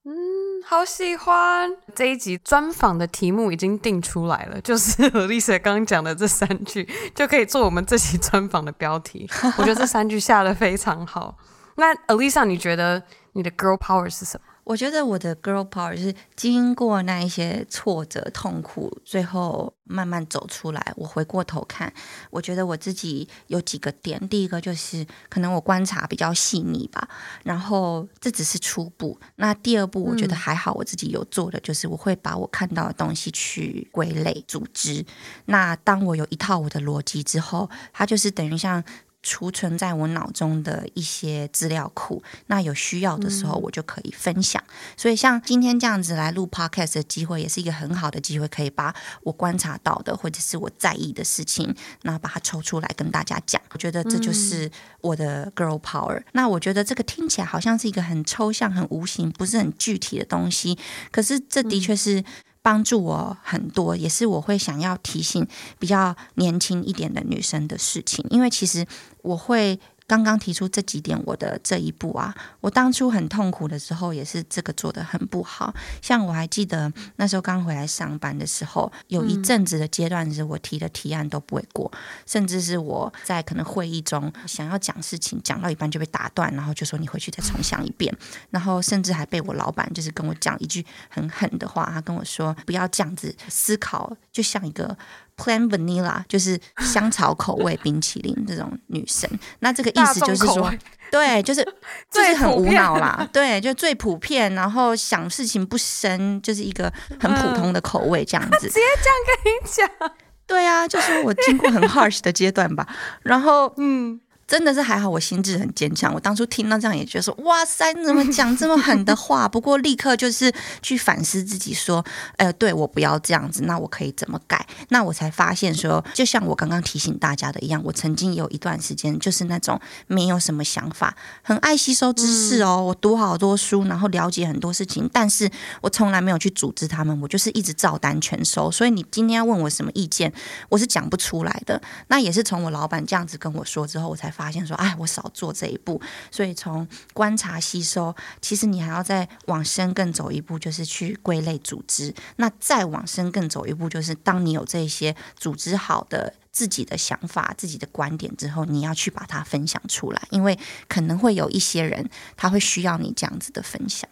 [0.05, 9.29] 嗯，好喜欢这一集专访的题目已经定出来了，就是 Alyssa 刚刚讲的这三句就可以做我们这期专访的标题。
[9.59, 11.37] 我觉得这三句下的非常好。
[11.77, 13.03] 那 Alyssa，你觉得
[13.33, 14.54] 你的 girl power 是什么？
[14.65, 20.93] 我觉得我的 girl power 是经过那一些挫折、痛苦，最后慢慢走出来。
[20.97, 21.93] 我回过头看，
[22.31, 24.29] 我觉得我自己有几个点。
[24.29, 27.07] 第一个就是可能我观察比较细腻吧，
[27.43, 29.19] 然后这只是初步。
[29.37, 35.05] 那第二步，我觉得还好，我自己有做的就是我会把我看到的东西去归类、组织。
[35.45, 38.83] 那当我有一套我的逻辑之后，它就是等于像。
[39.25, 42.23] 储存在我脑中的一些资料库。
[42.47, 44.63] 那有需要的时候，我就可以分享。
[44.69, 53.61] 嗯、所以像今天这样子来录 podcast 的机会，也是一个很好的机会，可以把我观察到的或者是我在意的事情，那把它抽出来跟大家讲。
[53.73, 54.71] 我觉得这就是
[55.01, 56.19] 我的 girl power。
[56.19, 60.79] 嗯、那我觉得这个听起来好像是一个很抽象、很无形、不是很具体的东西，
[61.11, 62.23] 可是这的确是。
[62.65, 65.47] 帮助我很多，也是我会想要提醒
[65.79, 68.87] 比较年轻一点的女生的事情，因为其实
[69.23, 69.79] 我会。
[70.07, 75.75] 刚刚提出这几点，我的这一步啊，我当初很痛苦的时候，也是这个做的很不好。
[76.03, 81.91] 像我还记得那时候刚回来上班的时候，有一阵子的阶段是我提的提案都不会过，
[82.27, 88.15] 甚至是我在可能会议中想要讲事情，讲到一半就被打断，然后就说你回去再重想一遍，
[88.51, 94.97] 然后甚至还被我老板就是跟我讲一句很狠的话，他跟我说不要这样子思考，就像一个。
[95.37, 99.29] Plain vanilla 就是香草口味冰淇淋这种女生，
[99.59, 100.73] 那这个意思就是说，
[101.11, 101.65] 对，就是
[102.11, 108.69] 就是很无脑啦， 对，就最普遍，然后想事情不深，就是一个很普通的口味这样 子。
[108.69, 110.13] 直接这样跟你讲，
[110.47, 112.87] 对啊，就是我经过很 harsh 的阶段吧，
[113.23, 114.21] 然后嗯。
[114.55, 116.15] 真的是还好，我心智很坚强。
[116.15, 119.49] 我当初听到这样也觉得说，哇塞，你怎么讲这么狠的话？
[119.49, 122.05] 不过立刻就是去反思自己，说，
[122.37, 124.65] 呃，对我不要这样子，那我可以怎么改？
[124.91, 135.51] 那我才发现说，就像我刚刚提醒大家的一样，我曾经有一段时间就是那种没有什么想法，很爱吸收知识哦，我读好多书，然后了解很多事情，但是
[135.81, 138.71] 我从来没有去组织他们，我就是一直照单全收。
[138.71, 140.33] 所以你今天要问我什么意见，
[140.69, 141.83] 我是讲不出来的。
[142.07, 144.31] 那也是从我老板这样子跟我说之后，我才。
[144.35, 145.99] 发发现说，哎，我少做这一步，
[146.31, 152.15] 所以从观察吸收，其实你还要再往深更走一步，就是去归类组织。
[152.37, 164.07] 那再往深更走一步，就是当你有这些组织好的自己的想法、自己的观点之后，你要去把它分享出来，因为可能会有一些人他会需要你这样子的分享，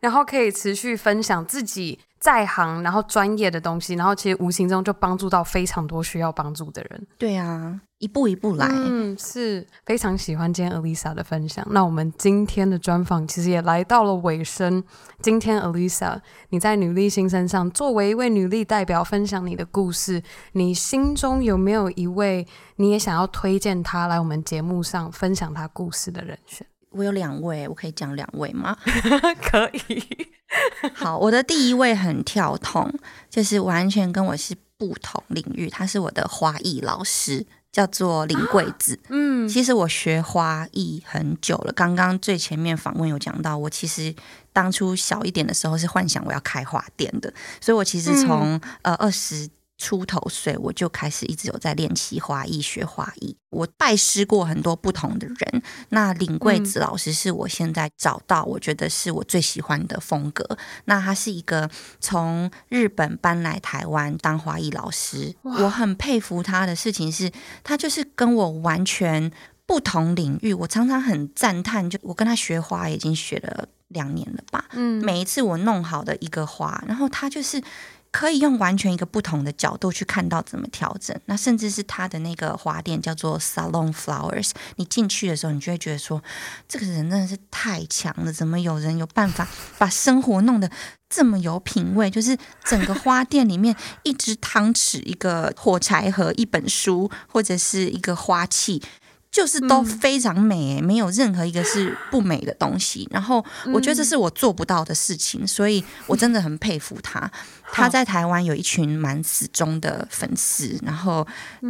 [0.00, 1.98] 然后可以持续分享自己。
[2.20, 7.06] 在行，然后专业的东西，然后其实无形中就帮助到非常多需要帮助的人。
[7.16, 8.66] 对啊，一步一步来。
[8.68, 11.64] 嗯，是非常喜欢今天 Alyssa 的分享。
[11.70, 14.82] 那我们今天的专访其实也来到了尾声。
[15.22, 20.20] 今天 Elisa，你在女力新身上作为一位女力代表分享你的故事，
[20.54, 22.44] 你心中有没有一位
[22.78, 26.66] 你也想要推荐他来我们节目上分享他故事的人选？
[26.90, 28.76] 我有两位，我可以讲两位吗？
[29.42, 30.02] 可以。
[30.94, 32.92] 好，我的第一位很跳痛，
[33.28, 35.68] 就是完全跟我是不同领域。
[35.68, 38.98] 他是我的花艺老师，叫做林桂子。
[39.10, 41.72] 嗯，其实我学花艺很久了。
[41.72, 44.14] 刚刚最前面访问有讲到，我其实
[44.52, 49.48] 当初小一点的时候是幻想我要开花店的，所以我其实从、嗯、呃二十。
[49.78, 53.36] 出头岁，我就开始一直有在练习花艺、学花艺。
[53.50, 60.58] 我拜师过很多不同的人，那林桂子老师是我现在找到，我觉得是我最喜欢的风格。
[60.84, 61.70] 那他是一个
[62.00, 67.30] 从日本搬来台湾当花艺老师，我很佩服他的事情是，
[67.62, 69.30] 他就是跟我完全
[69.64, 70.52] 不同领域。
[70.52, 74.66] 我常常很赞叹，就我跟他学花已经学了两年了吧。
[74.72, 77.62] 嗯，每一次我弄好的一个花，然后他就是。
[78.10, 86.22] 可以用完全一个不同的角度去看到怎么调整，那甚至是他的那个花店叫做 Salon Flowers，你进去的时候，你就会觉得说，
[86.66, 89.46] 这个人真的是太强了，怎么有人有办法
[89.76, 90.70] 把生活弄得
[91.08, 92.10] 这么有品味？
[92.10, 98.82] 就是整个花店里面，一只汤匙、一个火柴盒、一本书，或者是一个花器。
[99.30, 103.06] 就是都非常美，没有任何一个是不美的东西。
[103.10, 107.30] 然后我觉得这是我做不到的事情，所以我真的很佩服他。
[107.70, 111.26] 他在台湾有一群蛮死忠的粉丝，然后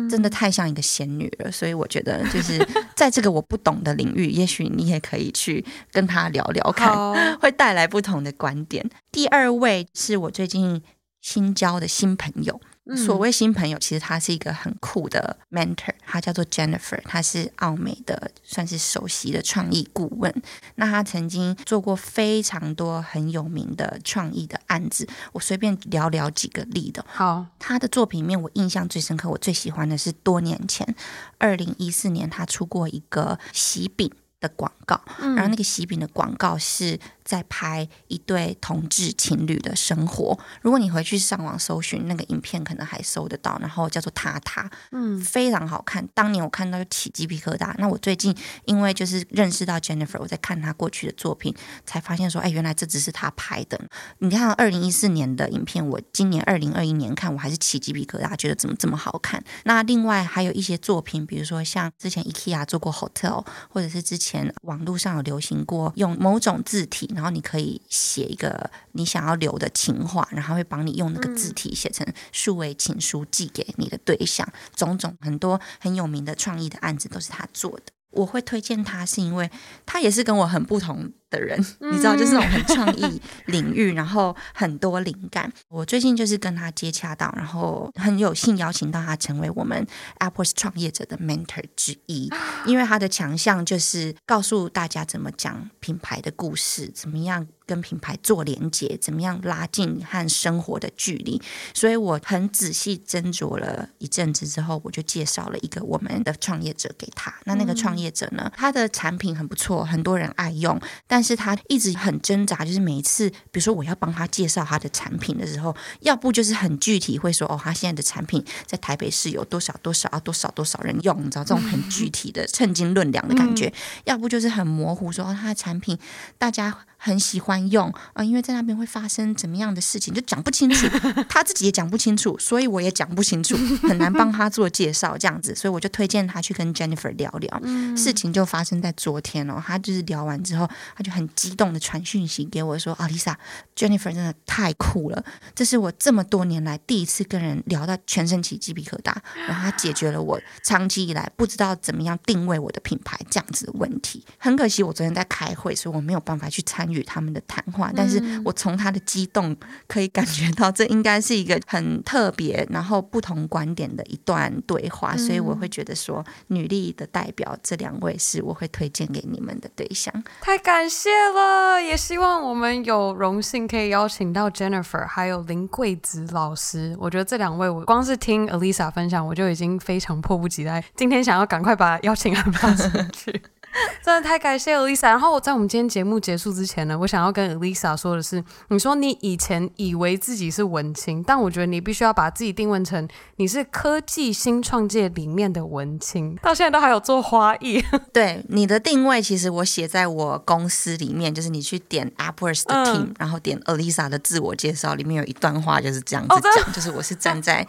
[0.09, 1.51] 真的太像一个仙女了。
[1.51, 8.89] 所以我觉得，就是在这个我不懂的领域，也许你也可以去跟他聊聊看，会带来不同的观点。
[9.11, 10.81] 第二位是我最近
[11.21, 12.61] 新交的新朋友。
[12.97, 20.35] 所谓新朋友，其实他是一个很酷的 mentor，他叫做 Jennifer，他是奥美的算是首席的创意顾问。
[20.77, 27.05] 那他曾经做过非常多很有名的创意的案子，我随便聊聊几个例的。
[27.09, 30.95] 好，他的作品里面我印象最深刻，我最喜欢的是多年前，
[31.39, 34.11] 二零一四年他出过一个喜饼。
[34.41, 40.39] 的广告，然后那个喜饼的广告是在拍一对同志情侣的生活。
[40.63, 43.59] 如果你回去上网搜寻那个影片，可能还搜得到。
[43.61, 46.07] 然后叫做他他，嗯，非常好看。
[46.15, 47.75] 当年我看到就起鸡皮疙瘩。
[47.79, 48.33] 那我最近
[48.67, 51.53] 因为就是认识到 Jennifer，我在看她过去的作品，
[51.85, 53.81] 才发现说，哎，原来这只是她拍的。
[54.19, 59.43] 你看二零一四年的影片，我今年二零二一年看，我还是起鸡皮疙瘩，觉得怎么这么好看。
[59.65, 64.28] 那另外还有一些作品，比如说像之前 IKEA 做过 Hotel，或者是之前。
[64.29, 74.47] 前网络上有流行过用某种字体，然后你可以写一个你想要留的情话，然后会帮你用那个字体写成数位情书寄给你的对象。
[74.77, 77.85] 种种很多很有名的创意的案子都是他做的。
[78.11, 79.51] 我会推荐他，是因为
[79.87, 85.53] 他也是跟我很不同的人，你知道，就是那种很创意 领域，然后很多灵感。
[85.69, 89.87] 我最近就是跟他接洽到，然后很有幸邀请到他成为我们
[90.19, 92.31] AppWorks 创业者的 mentor 之一，
[92.67, 101.41] 因为他的强项就是告诉大家怎么讲品牌的故事，怎么样跟品牌做连接，怎么样拉近和生活的距离。
[101.75, 107.35] 所以我很仔细斟酌了一阵子之后，我就介绍了一个我们的创业者给他。
[107.45, 123.69] 那那个创业者呢，他的产品很不错，很多人爱用，但但是他一直很挣扎，就是每一次，比如说我要帮他介绍他的产品的时候，要不就是很具体会说，哦，他现在的产品在台北市有多少多少啊，多少多少人用，你知道这种很具体的称斤论两的感觉；
[124.05, 125.99] 要不就是很模糊说，哦，他的产品
[126.39, 126.79] 大家。
[127.01, 130.89] 很喜欢用啊，因为在那边会发生怎么样的事情，就讲不清楚，
[131.29, 133.57] 他自己也讲不清楚，所以我也讲不清楚，
[133.89, 137.61] 很难帮他做介绍这样子，所以我就推荐他去跟 Jennifer 聊聊。
[137.63, 149.15] 嗯、事情就发生在昨天哦，他就是聊完之后，他就很激动的传讯息给我说：“啊，Lisa，Jennifer 真的太酷了，这是我这么多年来第一次跟人聊到全身起鸡皮疙瘩，
[149.47, 154.25] 然后他解决了我长期以来不知道怎么样定位我的品牌这样子的问题。
[154.39, 156.89] 很可惜，我昨天在开会，所以我没有办法去参。
[156.89, 159.55] 与他们的谈话，但是我从他的激动
[159.87, 170.11] 可以感觉到，这应该是一个很特别，然后不同观点的一段对话，所以我会觉得说，女力的代表这两位是我会推荐给你们的对象。
[170.41, 176.97] 太感谢谢了，也希望我们有荣幸可以邀请到 Jennifer 还有林桂子老师。
[176.99, 183.41] 我觉得这两位，我光是听 Alisa 分享，我就已经非常迫不及待，今天想要赶快把邀请函发出去。
[184.03, 185.09] 真的太感谢 Alisa。
[185.09, 193.07] 然后我在我们今天节目结束之前呢，我想要跟 Alisa 说的是，你说你以前以为自己是文青，但我觉得你必须要把自己定位成
[193.37, 197.85] 你是科技新创界里面的文青，到现在都还有做花艺。
[198.13, 207.67] 对，你的定位，其实我写在我公司里面，就是你去点 AppWorks 的 team，、嗯、然后点 Alisa 的自我介绍，里面有一段话就是这样子讲，哦、就是我是站在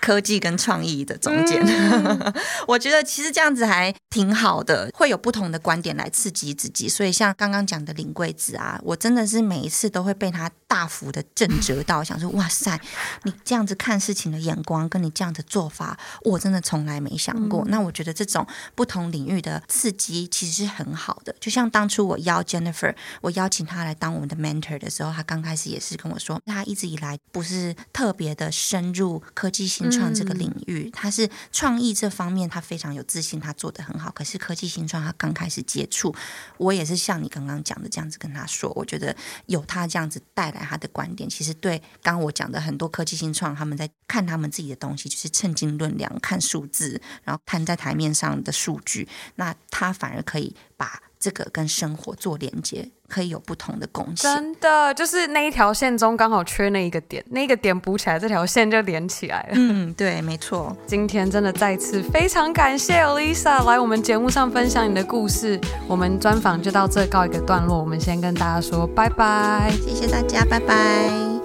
[0.00, 1.60] 科技跟创意的中间。
[1.66, 2.32] 嗯、
[2.68, 5.49] 我觉得其实这样子还挺好的，会有不同。
[5.50, 12.80] 的观点来刺激自己，所以像刚刚讲的林贵子啊，我真的是每一次都会被他大幅的震折到，想说哇塞，
[13.24, 17.64] 你这样子看事情的眼光，跟你这样的做法，我真的从来没想过。
[17.64, 21.34] 嗯、那我觉得这种不同领域的刺激其实是很好的。
[21.40, 34.10] 就像当初我邀 Jennifer，我邀请他来当我们的 mentor 的时候，他刚开始也是跟我说，他一直以来不是特别的深入科技新创这个领域，嗯、他是创意这方面他非常有自信，他做的很好。
[34.12, 36.14] 可是科技新创他刚开始接触，
[36.58, 39.14] 我也是像你刚刚讲的这样子跟他说，我觉得
[39.46, 51.02] 有他这样子带来他的观点，其实对刚刚我讲的很多科技新创，他们在看他们自己的东西，就是称斤论两，看数字，然后摊在台面上的数据，那他反而可以把。
[51.20, 54.16] 这个跟生活做连接，可以有不同的贡献。
[54.16, 59.48] 真的，就是那一条线中刚好缺那一个点，那个点补起来，这条线就连起来了。
[59.52, 60.74] 嗯，对，没错。
[60.86, 65.60] 今天真的再次非常感谢 Alisa 来我们节目上分享你的故事。
[65.86, 71.39] 我们专访就到这告一个段落，我们先跟大家说拜拜，谢谢大家，拜拜。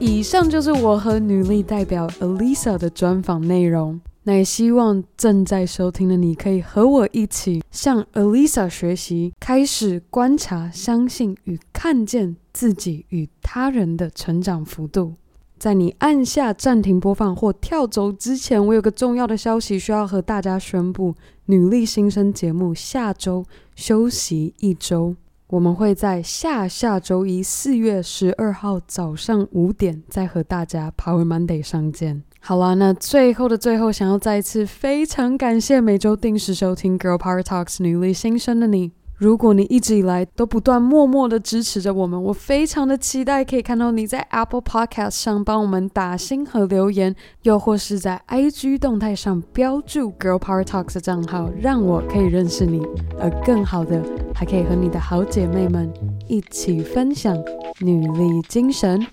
[0.00, 4.00] 以上就是我和女力代表 Alisa 的专访内容。
[4.22, 15.14] 那也希望正在收听的你可以和我一起向 Alisa 学习，开始观察、相信与看见自己与他人的成长幅度。
[15.58, 21.14] 在你按下暂停播放或跳走之前，我有个重要的消息需要和大家宣布：
[21.46, 23.44] 女力新生节目下周
[23.74, 25.16] 休息一周。
[25.48, 32.22] 我们会在下下周一四月十二号早上五点再和大家 Power Monday 上见。
[32.40, 38.92] 好啦，那最后的最后，想要再一次非常感谢每周定时收听 Girl Power Talks 女力新生的你。
[39.18, 52.80] 如果你一直以来都不断默默的支持着我们，我非常的期待可以看到你在 Apple Podcast 上帮我们打星和留言，又或是在 IG 动态上标注 Girl Power Talks 的账号，让我可以认识你，
[53.18, 54.00] 而更好的
[54.32, 55.92] 还可以和你的好姐妹们
[56.28, 57.36] 一起分享
[57.80, 59.04] 女力精神。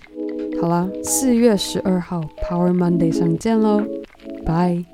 [0.60, 3.82] 好了，四月十二号 Power Monday 上见喽，
[4.44, 4.84] 拜。